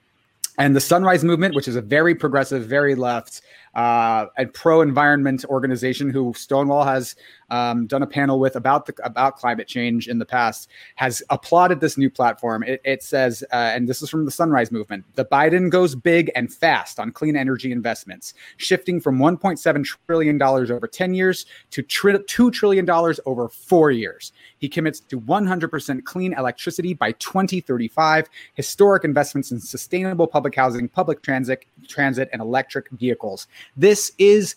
[0.59, 3.41] And the Sunrise Movement, which is a very progressive, very left,
[3.75, 7.15] uh, a pro environment organization who Stonewall has
[7.49, 11.79] um, done a panel with about the about climate change in the past, has applauded
[11.79, 12.63] this new platform.
[12.63, 16.31] It, it says, uh, and this is from the Sunrise Movement: the Biden goes big
[16.35, 21.81] and fast on clean energy investments, shifting from 1.7 trillion dollars over 10 years to
[21.81, 24.31] tri- two trillion dollars over four years.
[24.57, 31.21] He commits to 100% clean electricity by 2035, historic investments in sustainable public housing, public
[31.21, 33.47] transit, transit, and electric vehicles.
[33.75, 34.55] This is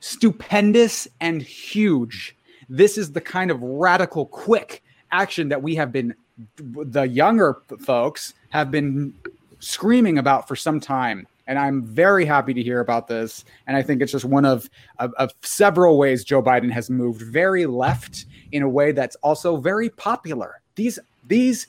[0.00, 2.36] stupendous and huge.
[2.68, 6.14] This is the kind of radical, quick action that we have been,
[6.56, 9.14] the younger folks have been
[9.60, 11.26] screaming about for some time.
[11.46, 13.44] And I'm very happy to hear about this.
[13.66, 17.22] And I think it's just one of, of, of several ways Joe Biden has moved
[17.22, 20.60] very left in a way that's also very popular.
[20.74, 21.66] These these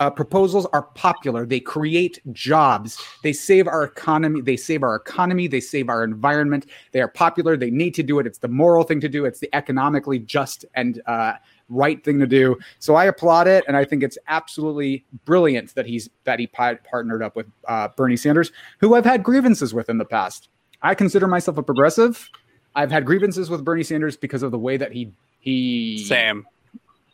[0.00, 1.44] uh, proposals are popular.
[1.44, 2.98] They create jobs.
[3.22, 4.40] They save our economy.
[4.40, 5.46] They save our economy.
[5.46, 6.66] They save our environment.
[6.92, 7.56] They are popular.
[7.56, 8.26] They need to do it.
[8.26, 9.26] It's the moral thing to do.
[9.26, 11.34] It's the economically just and uh,
[11.68, 12.58] right thing to do.
[12.78, 17.22] So I applaud it, and I think it's absolutely brilliant that he's that he partnered
[17.22, 20.48] up with uh, Bernie Sanders, who I've had grievances with in the past.
[20.82, 22.30] I consider myself a progressive.
[22.74, 26.46] I've had grievances with Bernie Sanders because of the way that he he Sam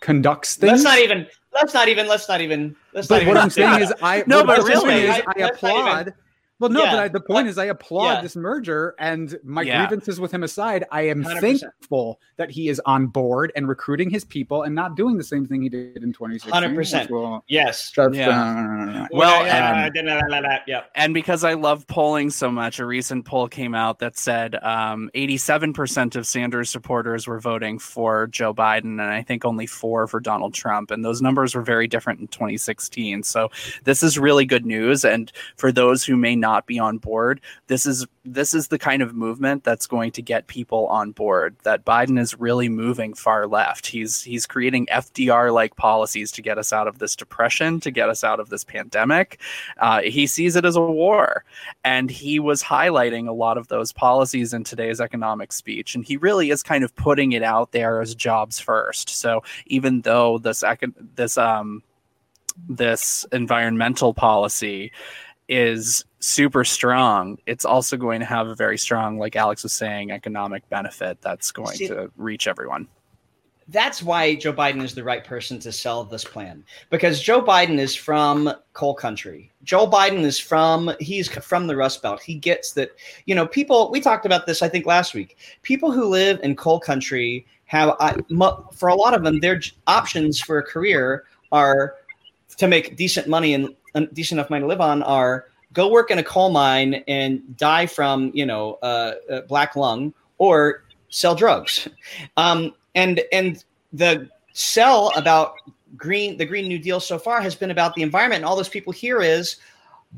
[0.01, 0.71] conducts things.
[0.71, 1.27] Let's not even.
[1.57, 2.07] Let's not even.
[2.07, 2.77] Let's not even.
[2.93, 5.23] Let's But not what even I'm saying is, I No, but really, is, I- I,
[5.27, 6.15] let's even- applaud.
[6.59, 8.21] Well, no, Yeah, but I, the point but- is, I applaud yeah.
[8.23, 9.87] this merger, and my Yeah.
[9.87, 11.41] grievances with him aside, I am 100%.
[11.61, 15.45] thankful that he is on board and recruiting his people and not doing the same
[15.47, 16.51] thing he did in 2016.
[16.53, 17.11] 100%.
[17.11, 17.91] will Yes.
[17.91, 18.31] just, Yeah.
[18.31, 20.81] uh, Well, yeah, yeah.
[20.95, 25.11] And because I love polling so much, a recent poll came out that said um,
[25.15, 30.21] 87% of Sanders supporters were voting for Joe Biden, and I think only four for
[30.21, 30.91] Donald Trump.
[30.91, 33.23] And those numbers were very different in 2016.
[33.25, 33.51] So
[33.85, 35.05] this is really good news.
[35.05, 39.03] And for those who may not be on board, this is this is the kind
[39.03, 41.57] of movement that's going to get people on board.
[41.63, 43.87] That Biden is really moving far left.
[43.87, 48.09] He's he's creating FDR like policies to get us out of this depression, to get
[48.09, 49.41] us out of this pandemic.
[49.79, 51.45] Uh, he sees it as a war,
[51.85, 55.95] and he was highlighting a lot of those policies in today's economic speech.
[55.95, 59.09] And he really is kind of putting it out there as jobs first.
[59.11, 61.83] So even though this econ- this um
[62.69, 64.93] this environmental policy
[65.49, 70.11] is super strong, it's also going to have a very strong, like Alex was saying,
[70.11, 72.89] economic benefit that's going See- to reach everyone.
[73.69, 77.79] That's why Joe Biden is the right person to sell this plan because Joe Biden
[77.79, 79.51] is from coal country.
[79.65, 82.23] Joe Biden is from he's from the Rust Belt.
[82.23, 82.93] He gets that,
[83.25, 85.37] you know, people we talked about this I think last week.
[85.63, 87.97] People who live in coal country have
[88.73, 91.97] for a lot of them their options for a career are
[92.59, 93.75] to make decent money and
[94.13, 95.47] decent enough money to live on are
[95.77, 100.83] go work in a coal mine and die from you know uh, black lung or
[101.11, 101.87] sell drugs.
[102.39, 103.63] Um, and and
[103.93, 105.55] the sell about
[105.97, 108.39] green the green new deal so far has been about the environment.
[108.39, 109.57] And all those people here is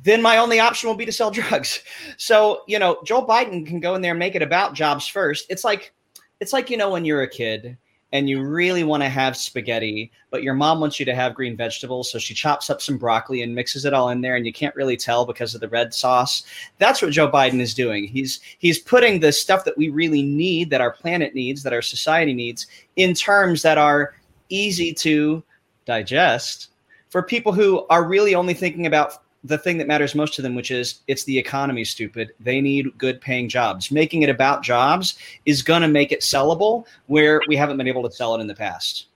[0.05, 1.81] then my only option will be to sell drugs.
[2.17, 5.47] So you know joe biden can go in there and make it about jobs first.
[5.51, 5.93] It's like
[6.41, 7.77] it's like you know when you're a kid
[8.13, 11.57] and you really want to have spaghetti, but your mom wants you to have green
[11.57, 12.11] vegetables.
[12.11, 14.75] So she chops up some broccoli and mixes it all in there, and you can't
[14.75, 16.45] really tell because of the red sauce.
[16.79, 18.05] That's what Joe Biden is doing.
[18.05, 21.83] He's he's putting the stuff that we really need, that our planet needs, that our
[21.83, 24.15] society needs, in terms that are
[24.49, 25.43] easy to
[25.85, 26.69] digest
[27.11, 30.55] for people who are really only thinking about the thing that matters most to them,
[30.55, 32.33] which is it's the economy, stupid.
[32.41, 33.91] They need good paying jobs.
[33.91, 38.03] Making it about jobs is going to make it sellable where we haven't been able
[38.09, 39.07] to sell it in the past.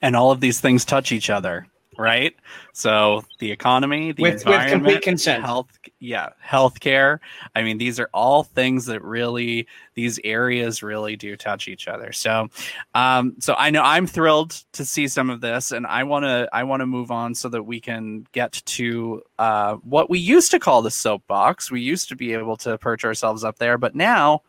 [0.00, 1.66] And all of these things touch each other,
[1.98, 2.34] right?
[2.72, 5.44] So the economy, the With- with environment, complete consent.
[5.44, 5.66] health,
[5.98, 7.18] yeah, healthcare.
[7.56, 12.12] I mean, these are all things that really these areas really do touch each other.
[12.12, 12.48] So,
[12.94, 16.48] um, so I know I'm thrilled to see some of this, and I want to
[16.52, 20.52] I want to move on so that we can get to uh, what we used
[20.52, 21.70] to call the soapbox.
[21.70, 24.42] We used to be able to perch ourselves up there, but now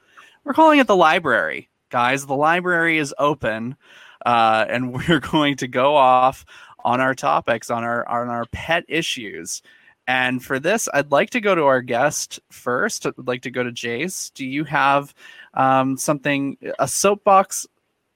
[0.43, 2.27] we're calling it the library, guys.
[2.27, 3.75] The library is open,
[4.23, 6.45] uh, and we're going to go off
[6.83, 9.61] on our topics, on our on our pet issues.
[10.07, 13.05] And for this, I'd like to go to our guest first.
[13.05, 14.33] I'd like to go to Jace.
[14.33, 15.13] Do you have
[15.53, 17.67] um, something, a soapbox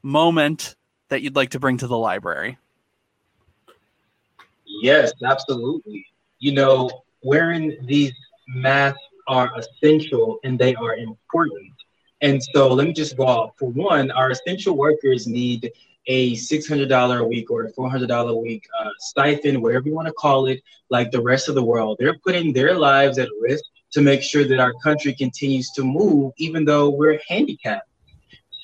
[0.02, 0.76] moment
[1.10, 2.58] that you'd like to bring to the library?
[4.82, 6.08] Yes, absolutely.
[6.40, 6.90] You know,
[7.22, 8.14] wearing these
[8.48, 11.74] masks are essential and they are important.
[12.22, 13.52] And so let me just go off.
[13.60, 15.72] For one, our essential workers need
[16.08, 20.14] a $600 a week or a $400 a week uh, stipend, whatever you want to
[20.14, 21.98] call it, like the rest of the world.
[22.00, 26.34] They're putting their lives at risk to make sure that our country continues to move,
[26.38, 27.88] even though we're handicapped.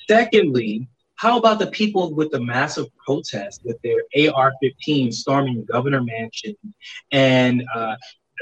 [0.08, 6.56] Secondly, how about the people with the massive protest with their AR-15 storming Governor Mansion
[7.12, 7.96] and uh,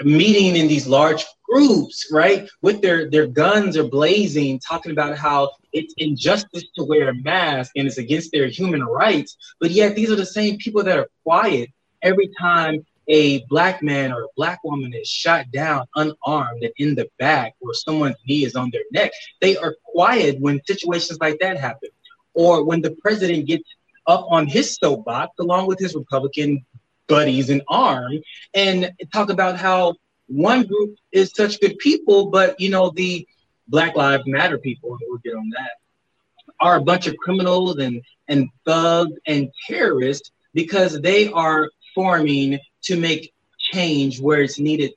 [0.05, 2.49] meeting in these large groups, right?
[2.63, 7.73] With their their guns are blazing, talking about how it's injustice to wear a mask
[7.77, 9.37] and it's against their human rights.
[9.61, 11.71] But yet these are the same people that are quiet
[12.03, 16.95] every time a black man or a black woman is shot down unarmed and in
[16.95, 19.11] the back or someone's knee is on their neck.
[19.41, 21.89] They are quiet when situations like that happen.
[22.35, 23.65] Or when the president gets
[24.07, 26.65] up on his soapbox along with his Republican
[27.09, 28.13] buddies in arm
[28.55, 29.95] and talk about how
[30.27, 33.27] one group is such good people, but you know, the
[33.69, 35.71] Black Lives Matter people, and we'll get on that,
[36.61, 42.97] are a bunch of criminals and, and thugs and terrorists because they are forming to
[42.97, 43.33] make
[43.73, 44.93] change where it's needed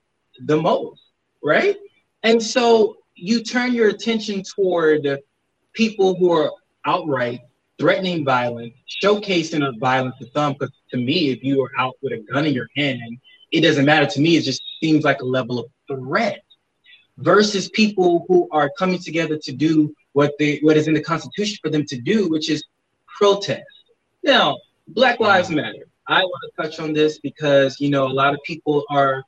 [0.45, 1.01] the most,
[1.43, 1.78] right?
[2.24, 5.20] And so you turn your attention toward
[5.74, 6.51] people who are
[6.86, 7.41] outright
[7.80, 10.53] threatening violence, showcasing of violence to some.
[10.53, 13.20] Because to me, if you are out with a gun in your hand,
[13.52, 14.38] it doesn't matter to me.
[14.38, 16.44] It just seems like a level of threat.
[17.18, 21.58] versus people who are coming together to do what they what is in the Constitution
[21.62, 22.64] for them to do, which is
[23.18, 23.64] protest.
[24.24, 25.58] Now, Black Lives mm-hmm.
[25.58, 25.88] Matter.
[26.08, 29.24] I want to touch on this because you know a lot of people are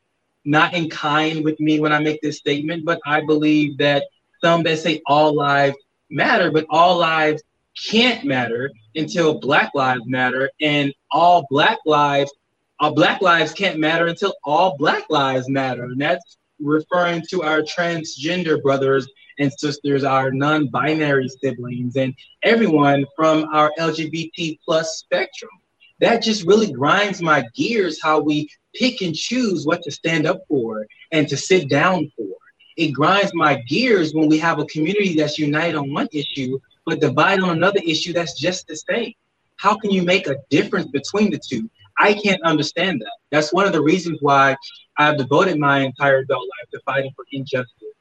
[0.45, 4.03] not in kind with me when I make this statement, but I believe that
[4.43, 5.77] some that say all lives
[6.09, 7.41] matter, but all lives
[7.77, 12.31] can't matter until Black Lives matter, and all Black lives,
[12.79, 17.61] all Black lives can't matter until all Black lives matter, and that's referring to our
[17.61, 19.07] transgender brothers
[19.39, 22.13] and sisters, our non-binary siblings, and
[22.43, 25.51] everyone from our LGBT plus spectrum.
[25.99, 30.41] That just really grinds my gears how we pick and choose what to stand up
[30.47, 32.27] for and to sit down for.
[32.75, 36.99] It grinds my gears when we have a community that's united on one issue, but
[36.99, 39.13] divide on another issue that's just the same.
[39.57, 41.69] How can you make a difference between the two?
[41.99, 43.13] I can't understand that.
[43.31, 44.55] That's one of the reasons why
[44.97, 47.95] I've devoted my entire adult life to fighting for injustice,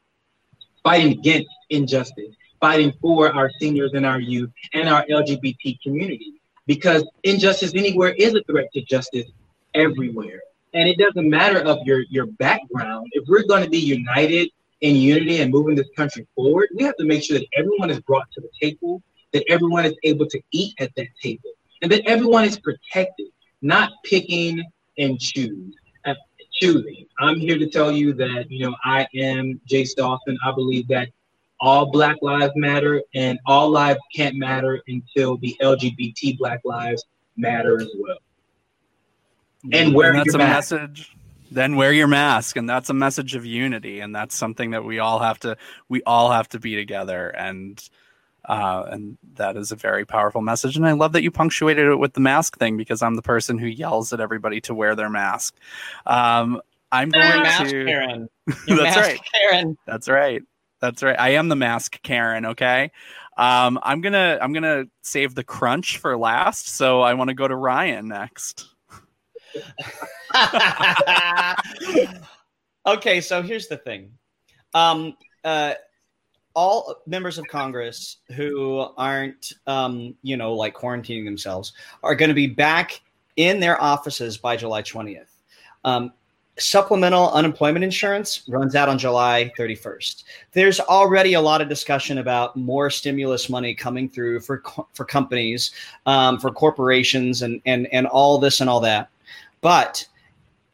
[0.83, 6.35] fighting against injustice, fighting for our seniors and our youth and our LGBT community.
[6.67, 9.27] Because injustice anywhere is a threat to justice
[9.75, 10.41] everywhere.
[10.75, 13.09] And it doesn't matter of your, your background.
[13.13, 14.49] If we're going to be united
[14.83, 18.01] in unity and moving this country forward, we have to make sure that everyone is
[18.01, 19.03] brought to the table,
[19.33, 23.29] that everyone is able to eat at that table, and that everyone is protected,
[23.63, 24.63] not picking
[24.99, 25.75] and choose
[26.05, 26.15] uh,
[26.53, 27.07] choosing.
[27.21, 30.37] I'm here to tell you that, you know, I am Jace Dawson.
[30.45, 31.09] I believe that
[31.61, 37.05] all Black Lives Matter and all lives can't matter until the LGBT Black Lives
[37.37, 38.19] matter as well.
[39.73, 41.17] And and that's a message.
[41.53, 44.99] Then wear your mask, and that's a message of unity, and that's something that we
[44.99, 45.57] all have to
[45.89, 47.83] we all have to be together, and
[48.49, 50.77] uh, and that is a very powerful message.
[50.77, 53.59] And I love that you punctuated it with the mask thing because I'm the person
[53.59, 55.55] who yells at everybody to wear their mask.
[56.07, 57.85] Um, I'm going mask to.
[57.85, 58.29] Karen.
[58.47, 59.79] that's mask right, Karen.
[59.87, 60.43] That's right.
[60.81, 61.19] That's right.
[61.19, 62.47] I am the mask Karen.
[62.47, 62.91] Okay.
[63.37, 67.49] Um, I'm gonna I'm gonna save the crunch for last, so I want to go
[67.49, 68.72] to Ryan next.
[72.87, 74.11] okay, so here's the thing.
[74.75, 75.75] Um, uh,
[76.55, 81.73] all members of Congress who aren't, um, you know, like quarantining themselves
[82.03, 83.01] are going to be back
[83.37, 85.29] in their offices by July 20th.
[85.85, 86.13] Um,
[86.59, 90.25] supplemental unemployment insurance runs out on July 31st.
[90.53, 95.73] There's already a lot of discussion about more stimulus money coming through for for companies,
[96.07, 99.09] um, for corporations, and and and all this and all that.
[99.63, 100.07] But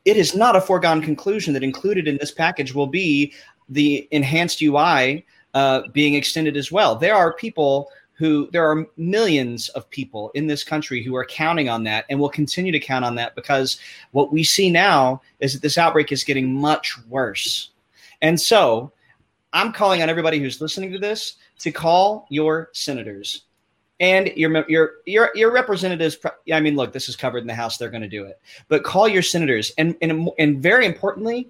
[0.04, 3.32] it is not a foregone conclusion that included in this package will be
[3.68, 5.24] the enhanced UI
[5.54, 6.96] uh, being extended as well.
[6.96, 11.68] There are people who there are millions of people in this country who are counting
[11.68, 13.78] on that and will continue to count on that because
[14.10, 17.70] what we see now is that this outbreak is getting much worse.
[18.20, 18.90] And so
[19.52, 23.42] I'm calling on everybody who's listening to this to call your senators
[24.00, 26.16] and your your your your representatives.
[26.52, 28.40] I mean, look, this is covered in the House; they're going to do it.
[28.68, 31.48] But call your senators, and and and very importantly,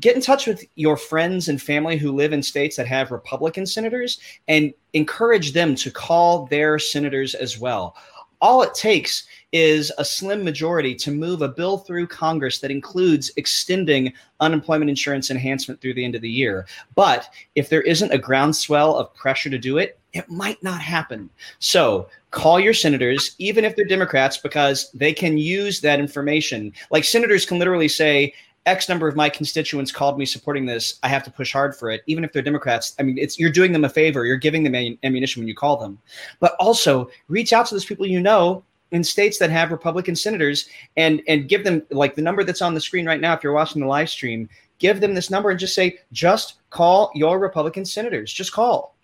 [0.00, 3.66] get in touch with your friends and family who live in states that have Republican
[3.66, 7.96] senators, and encourage them to call their senators as well.
[8.40, 13.32] All it takes is a slim majority to move a bill through Congress that includes
[13.36, 16.66] extending unemployment insurance enhancement through the end of the year.
[16.94, 21.30] But if there isn't a groundswell of pressure to do it, it might not happen.
[21.58, 26.72] So call your senators, even if they're Democrats, because they can use that information.
[26.90, 28.34] Like senators can literally say,
[28.66, 30.98] X number of my constituents called me supporting this.
[31.02, 32.94] I have to push hard for it, even if they're Democrats.
[32.98, 34.26] I mean, it's you're doing them a favor.
[34.26, 35.98] You're giving them ammunition when you call them,
[36.38, 40.68] but also reach out to those people you know in states that have Republican senators
[40.96, 43.32] and and give them like the number that's on the screen right now.
[43.32, 47.10] If you're watching the live stream, give them this number and just say, just call
[47.14, 48.32] your Republican senators.
[48.32, 48.94] Just call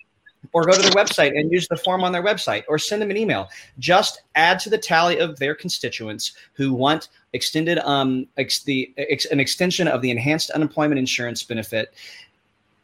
[0.53, 3.11] or go to their website and use the form on their website or send them
[3.11, 3.49] an email.
[3.79, 9.27] Just add to the tally of their constituents who want extended um ex- the ex-
[9.27, 11.93] an extension of the enhanced unemployment insurance benefit.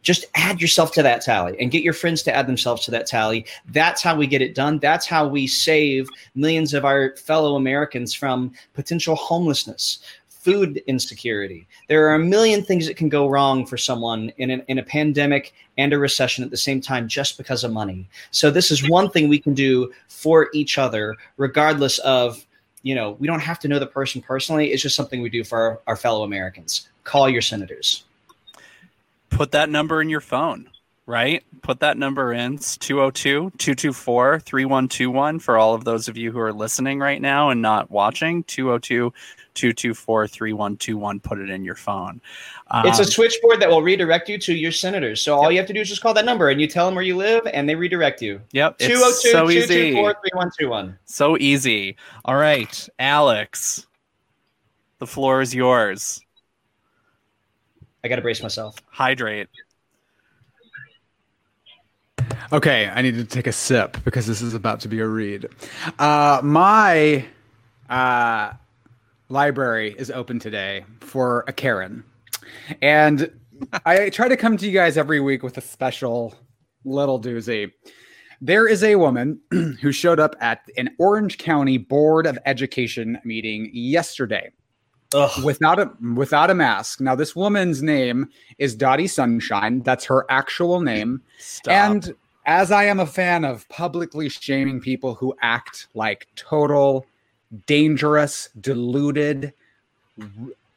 [0.03, 3.07] Just add yourself to that tally and get your friends to add themselves to that
[3.07, 3.45] tally.
[3.69, 4.79] That's how we get it done.
[4.79, 9.99] That's how we save millions of our fellow Americans from potential homelessness,
[10.41, 11.67] food insecurity.
[11.89, 14.83] There are a million things that can go wrong for someone in, an, in a
[14.83, 18.09] pandemic and a recession at the same time just because of money.
[18.31, 22.45] So, this is one thing we can do for each other, regardless of,
[22.83, 24.73] you know, we don't have to know the person personally.
[24.73, 26.89] It's just something we do for our, our fellow Americans.
[27.05, 28.05] Call your senators.
[29.29, 30.70] Put that number in your phone
[31.11, 31.43] right?
[31.63, 32.55] Put that number in.
[32.55, 37.51] It's 202 224 3121 for all of those of you who are listening right now
[37.51, 38.45] and not watching.
[38.45, 39.13] 202
[39.55, 41.21] 224 3121.
[41.21, 42.21] Put it in your phone.
[42.71, 45.21] Um, It's a switchboard that will redirect you to your senators.
[45.21, 46.95] So all you have to do is just call that number and you tell them
[46.95, 48.41] where you live and they redirect you.
[48.53, 48.77] Yep.
[48.79, 49.91] It's 202 so easy.
[49.91, 50.99] 224 3121.
[51.07, 51.97] So easy.
[52.25, 53.85] All right, Alex,
[55.01, 56.21] the floor is yours.
[58.05, 58.77] I got to brace myself.
[58.87, 59.49] Hydrate.
[62.53, 65.49] Okay, I need to take a sip because this is about to be a read.
[65.99, 67.25] Uh, my
[67.89, 68.53] uh,
[69.29, 72.05] library is open today for a Karen.
[72.83, 73.31] And
[73.85, 76.35] I try to come to you guys every week with a special
[76.85, 77.73] little doozy.
[78.41, 83.71] There is a woman who showed up at an Orange County Board of Education meeting
[83.73, 84.51] yesterday
[85.13, 85.45] Ugh.
[85.45, 87.01] without a without a mask.
[87.01, 89.83] Now this woman's name is Dottie Sunshine.
[89.83, 91.23] That's her actual name.
[91.39, 91.73] Stop.
[91.73, 92.15] And
[92.47, 97.07] as I am a fan of publicly shaming people who act like total,
[97.67, 99.53] dangerous, deluded,
[100.21, 100.27] r-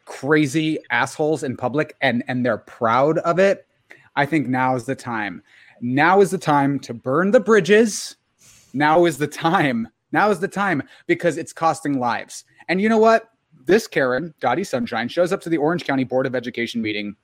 [0.05, 3.65] crazy assholes in public and, and they're proud of it,
[4.15, 5.41] I think now is the time.
[5.81, 8.15] Now is the time to burn the bridges.
[8.73, 9.87] Now is the time.
[10.11, 12.45] Now is the time because it's costing lives.
[12.67, 13.32] And you know what?
[13.65, 17.15] This Karen, Dottie Sunshine, shows up to the Orange County Board of Education meeting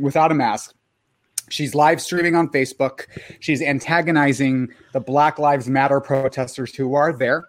[0.00, 0.74] without a mask.
[1.50, 3.06] She's live streaming on Facebook.
[3.40, 7.48] She's antagonizing the Black Lives Matter protesters who are there.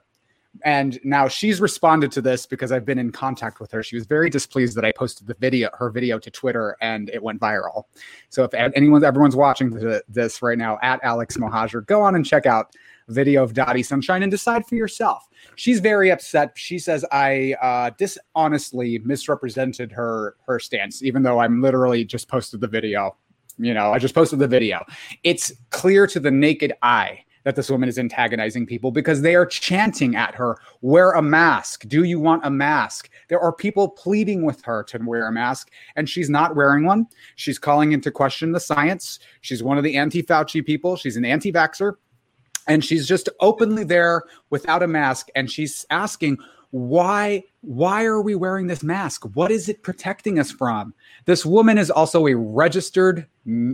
[0.63, 3.83] And now she's responded to this because I've been in contact with her.
[3.83, 7.21] She was very displeased that I posted the video, her video to Twitter, and it
[7.21, 7.83] went viral.
[8.29, 9.71] So if anyone, everyone's watching
[10.07, 12.73] this right now at Alex Mohajer, go on and check out
[13.07, 15.27] video of Dottie Sunshine and decide for yourself.
[15.55, 16.53] She's very upset.
[16.55, 22.61] She says I uh, dishonestly misrepresented her her stance, even though I'm literally just posted
[22.61, 23.15] the video
[23.57, 24.83] you know, I just posted the video.
[25.23, 29.45] It's clear to the naked eye that this woman is antagonizing people because they are
[29.45, 31.87] chanting at her, wear a mask.
[31.87, 33.09] Do you want a mask?
[33.27, 37.05] There are people pleading with her to wear a mask, and she's not wearing one.
[37.35, 39.19] She's calling into question the science.
[39.41, 40.95] She's one of the anti Fauci people.
[40.95, 41.93] She's an anti vaxxer.
[42.67, 45.27] And she's just openly there without a mask.
[45.35, 46.37] And she's asking,
[46.71, 49.23] why why are we wearing this mask?
[49.33, 50.93] What is it protecting us from?
[51.23, 53.25] This woman is also a registered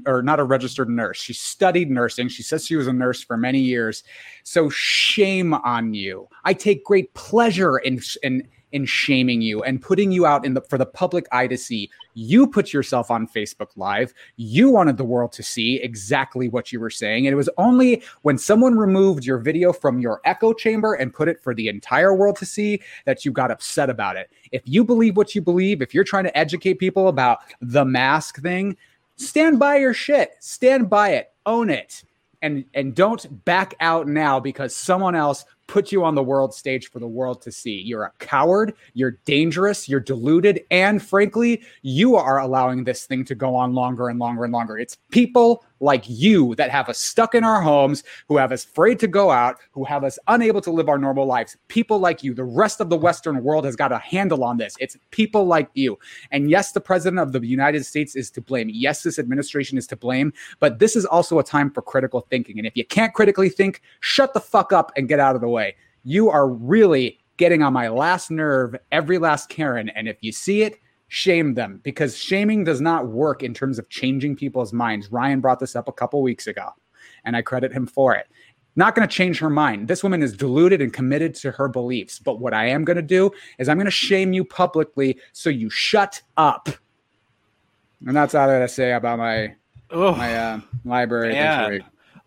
[0.06, 1.20] or not a registered nurse.
[1.20, 2.30] She studied nursing.
[2.30, 4.04] She says she was a nurse for many years.
[4.44, 6.28] So shame on you.
[6.46, 10.61] I take great pleasure in in in shaming you and putting you out in the
[10.61, 11.89] for the public eye to see.
[12.13, 14.13] You put yourself on facebook live.
[14.36, 17.26] You wanted the world to see exactly what you were saying.
[17.28, 21.28] And it was only when someone removed your video from your echo chamber and put
[21.28, 24.30] it for the entire world to see that you got upset about it.
[24.51, 28.41] If you believe what you believe if you're trying to educate people about the mask
[28.41, 28.78] thing
[29.22, 30.36] stand by your shit.
[30.39, 31.32] Stand by it.
[31.45, 32.03] Own it.
[32.41, 36.89] And and don't back out now because someone else put you on the world stage
[36.91, 37.80] for the world to see.
[37.80, 43.36] You're a coward, you're dangerous, you're deluded, and frankly, you are allowing this thing to
[43.36, 44.78] go on longer and longer and longer.
[44.78, 48.99] It's people like you that have us stuck in our homes, who have us afraid
[48.99, 51.57] to go out, who have us unable to live our normal lives.
[51.67, 52.34] People like you.
[52.34, 54.76] The rest of the Western world has got a handle on this.
[54.80, 55.97] It's people like you.
[56.32, 58.69] And yes, the president of the United States is to blame.
[58.72, 62.57] Yes, this administration is to blame, but this is also a time for critical thinking.
[62.59, 65.49] And if you can't critically think, shut the fuck up and get out of the
[65.49, 65.61] way.
[66.03, 69.89] You are really getting on my last nerve, every last Karen.
[69.89, 73.89] And if you see it, shame them because shaming does not work in terms of
[73.89, 75.12] changing people's minds.
[75.12, 76.70] Ryan brought this up a couple weeks ago,
[77.26, 78.28] and I credit him for it.
[78.76, 79.88] Not going to change her mind.
[79.88, 82.20] This woman is deluded and committed to her beliefs.
[82.20, 85.49] But what I am going to do is I'm going to shame you publicly so
[85.49, 86.70] you shut up.
[88.07, 89.55] And that's all I got to say about my
[89.91, 91.36] Ugh, my uh, library.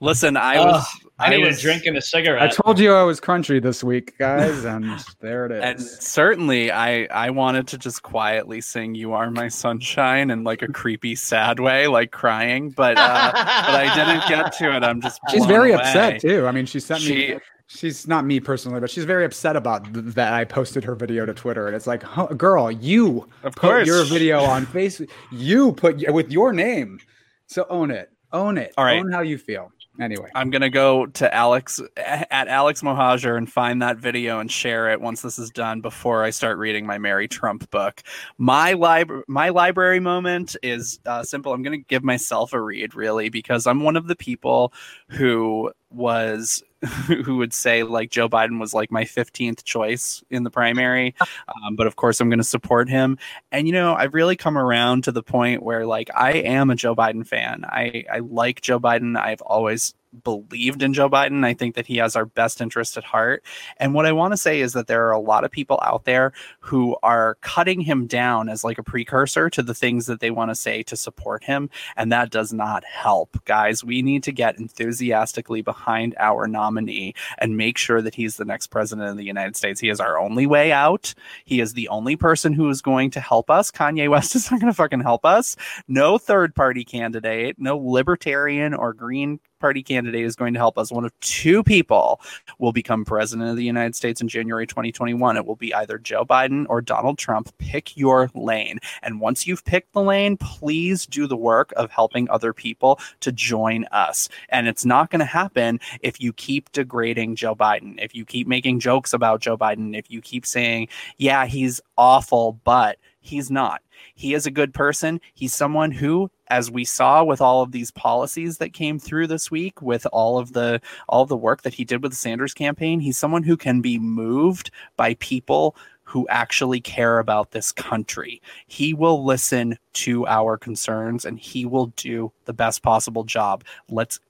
[0.05, 0.35] This man.
[0.35, 0.35] week.
[0.35, 0.87] Listen, I Ugh, was.
[1.19, 2.43] I need was, a drink and a I cigarette.
[2.43, 4.85] I told you I was crunchy this week, guys, and
[5.21, 10.31] there it And certainly, I I wanted to just quietly sing "You Are My Sunshine"
[10.31, 13.45] in like a creepy, sad way, like crying, but uh, but
[13.75, 14.83] I didn't get to it.
[14.83, 15.21] I'm just.
[15.31, 15.83] She's very away.
[15.83, 16.47] upset too.
[16.47, 17.39] I mean, she sent me.
[17.67, 21.25] She's not me personally, but she's very upset about th- that I posted her video
[21.25, 25.09] to Twitter, and it's like, huh, girl, you of put course, your video on Facebook.
[25.33, 26.99] You put y- with your name,
[27.47, 28.99] so own it, own it, All right.
[28.99, 29.73] own how you feel.
[30.01, 34.91] Anyway, I'm gonna go to Alex at Alex Mohajer and find that video and share
[34.91, 38.03] it once this is done before I start reading my Mary Trump book.
[38.37, 41.53] My lib- my library moment is uh, simple.
[41.53, 44.73] I'm gonna give myself a read really because I'm one of the people
[45.11, 46.63] who was
[47.07, 51.15] who would say like Joe Biden was like my 15th choice in the primary.
[51.67, 53.19] Um, but of course, I'm going to support him.
[53.53, 56.75] And, you know, I've really come around to the point where like I am a
[56.75, 57.65] Joe Biden fan.
[57.65, 59.17] I, I like Joe Biden.
[59.17, 61.45] I've always believed in Joe Biden.
[61.45, 63.45] I think that he has our best interest at heart.
[63.79, 66.05] And what I want to say is that there are a lot of people out
[66.05, 70.31] there who are cutting him down as like a precursor to the things that they
[70.31, 71.71] want to say to support him.
[71.97, 73.37] And that does not help.
[73.45, 78.45] Guys, we need to get enthusiastically behind our nominee and make sure that he's the
[78.45, 79.81] next president of the United States.
[79.81, 81.15] He is our only way out.
[81.45, 83.71] He is the only person who is going to help us.
[83.71, 85.57] Kanye West is not going to fucking help us.
[85.89, 90.93] No third party candidate, no libertarian or green party candidate is going to help us.
[90.93, 92.21] One of two people
[92.59, 95.39] will become president of the United States in January 2021.
[95.39, 97.51] It will be either Joe Biden or Donald Trump.
[97.57, 98.79] Pick your lane.
[99.03, 103.33] And once you've picked the lane, please do the work of helping other people to
[103.33, 104.29] join us.
[104.51, 108.47] And it's not going to happen if you keep degrading Joe Biden, if you keep
[108.47, 113.81] making jokes about Joe Biden, if you keep saying, yeah, he's awful, but he's not.
[114.15, 115.21] He is a good person.
[115.35, 119.51] He's someone who, as we saw with all of these policies that came through this
[119.51, 122.55] week, with all of the all of the work that he did with the Sanders
[122.55, 128.41] campaign, he's someone who can be moved by people who actually care about this country.
[128.67, 133.65] He will listen to our concerns and he will do the best possible job.
[133.89, 134.21] Let's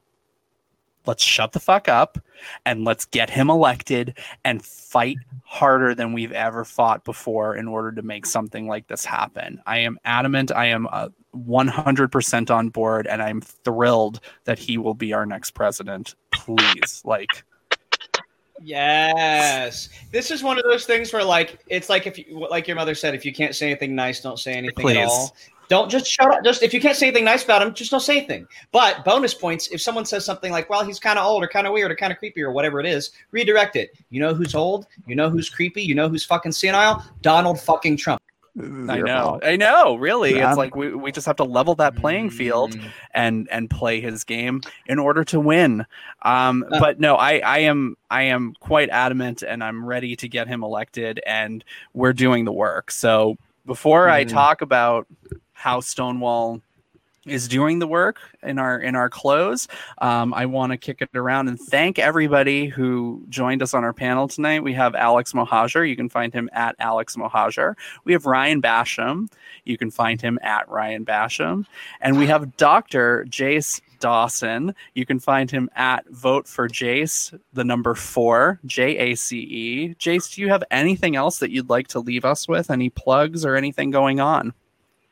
[1.07, 2.19] let's shut the fuck up
[2.65, 7.93] and let's get him elected and fight harder than we've ever fought before in order
[7.93, 9.61] to make something like this happen.
[9.67, 10.51] I am adamant.
[10.53, 15.53] I am uh, 100% on board and I'm thrilled that he will be our next
[15.53, 16.15] president.
[16.33, 17.45] Please, like
[18.63, 19.89] Yes.
[20.11, 22.95] This is one of those things where like it's like if you like your mother
[22.95, 24.99] said if you can't say anything nice, don't say anything Please.
[24.99, 25.37] at all.
[25.69, 26.45] Don't just shut up.
[26.45, 28.47] Just if you can't say anything nice about him, just don't say anything.
[28.73, 31.67] But bonus points if someone says something like, "Well, he's kind of old or kind
[31.67, 33.91] of weird or kind of creepy or whatever it is," redirect it.
[34.11, 34.87] You know who's old?
[35.07, 35.83] You know who's creepy?
[35.83, 37.05] You know who's fucking senile?
[37.23, 38.21] Donald fucking Trump.
[38.57, 39.41] I know.
[39.43, 39.97] I know.
[39.97, 40.49] Really, Yeah.
[40.51, 42.91] it's like we, we just have to level that playing field Mm.
[43.13, 45.85] and and play his game in order to win.
[46.23, 50.29] Um, Uh, but no, I I am I am quite adamant, and I'm ready to
[50.29, 52.93] get him elected, and we're doing the work.
[52.93, 53.37] So
[53.67, 54.29] before I Mhm.
[54.29, 55.09] talk about
[55.65, 56.61] how Stonewall
[57.25, 59.67] is doing the work in our in our close.
[59.97, 63.95] Um, I want to kick it around and thank everybody who joined us on our
[63.95, 64.63] panel tonight.
[64.63, 65.89] We have Alex Mohajer.
[65.89, 67.77] You can find him at Alex Mohajer.
[68.05, 69.33] We have Ryan Basham.
[69.65, 71.65] You can find him at Ryan Basham.
[72.03, 73.25] And we have Dr.
[73.31, 74.75] Jace Dawson.
[74.93, 79.95] You can find him at Vote for Jace, the number four, J A C E.
[79.95, 82.71] Jace, do you have anything else that you'd like to leave us with?
[82.71, 84.53] Any plugs or anything going on?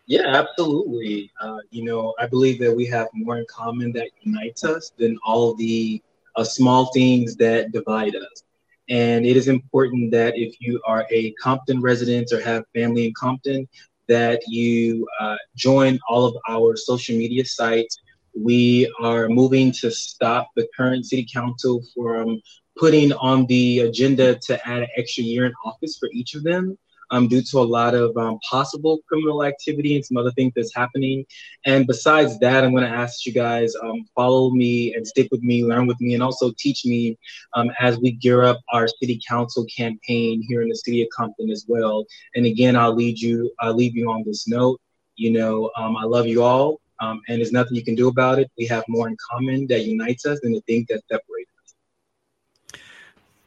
[0.06, 1.30] Yeah, absolutely.
[1.40, 5.16] Uh, you know, I believe that we have more in common that unites us than
[5.24, 6.02] all the
[6.36, 8.42] uh, small things that divide us.
[8.88, 13.12] And it is important that if you are a Compton resident or have family in
[13.18, 13.66] Compton,
[14.08, 17.98] that you uh, join all of our social media sites.
[18.38, 22.40] We are moving to stop the current city council from
[22.78, 26.76] putting on the agenda to add an extra year in office for each of them
[27.12, 30.74] um, due to a lot of um, possible criminal activity and some other things that's
[30.74, 31.24] happening.
[31.66, 35.42] And besides that, I'm going to ask you guys um, follow me and stick with
[35.42, 37.16] me, learn with me, and also teach me
[37.54, 41.50] um, as we gear up our city council campaign here in the city of Compton
[41.50, 42.04] as well.
[42.34, 43.52] And again, I'll lead you.
[43.60, 44.80] I'll leave you on this note.
[45.16, 48.38] You know, um, I love you all, um, and there's nothing you can do about
[48.38, 48.50] it.
[48.56, 51.50] We have more in common that unites us than the thing that separates.
[51.62, 52.80] us.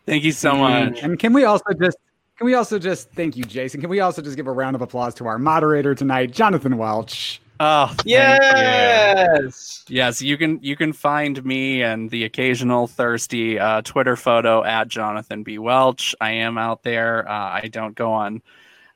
[0.06, 1.02] Thank you so much.
[1.02, 1.98] And can we also just
[2.38, 3.82] can we also just thank you, Jason?
[3.82, 7.42] Can we also just give a round of applause to our moderator tonight, Jonathan Welch?
[7.60, 8.12] Oh, thank you.
[8.16, 9.86] Yes.
[9.88, 14.90] Yes, you can you can find me and the occasional thirsty uh, Twitter photo at
[14.90, 16.14] Jonathan B Welch.
[16.20, 17.28] I am out there.
[17.30, 18.42] Uh, I don't go on.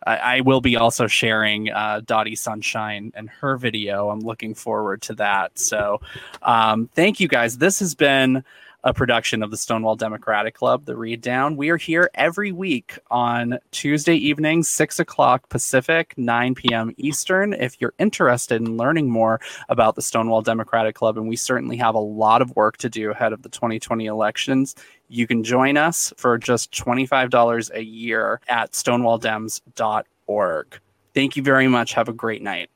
[0.05, 4.09] I, I will be also sharing uh, Dottie Sunshine and her video.
[4.09, 5.57] I'm looking forward to that.
[5.57, 6.01] So,
[6.41, 7.57] um, thank you guys.
[7.57, 8.43] This has been
[8.83, 11.57] a production of the Stonewall Democratic Club, the Read Down.
[11.57, 16.93] We are here every week on Tuesday evenings, 6 o'clock Pacific, 9 p.m.
[16.97, 17.53] Eastern.
[17.53, 21.95] If you're interested in learning more about the Stonewall Democratic Club, and we certainly have
[21.95, 24.75] a lot of work to do ahead of the 2020 elections,
[25.09, 30.79] you can join us for just $25 a year at stonewalldems.org.
[31.13, 31.93] Thank you very much.
[31.93, 32.69] Have a great night.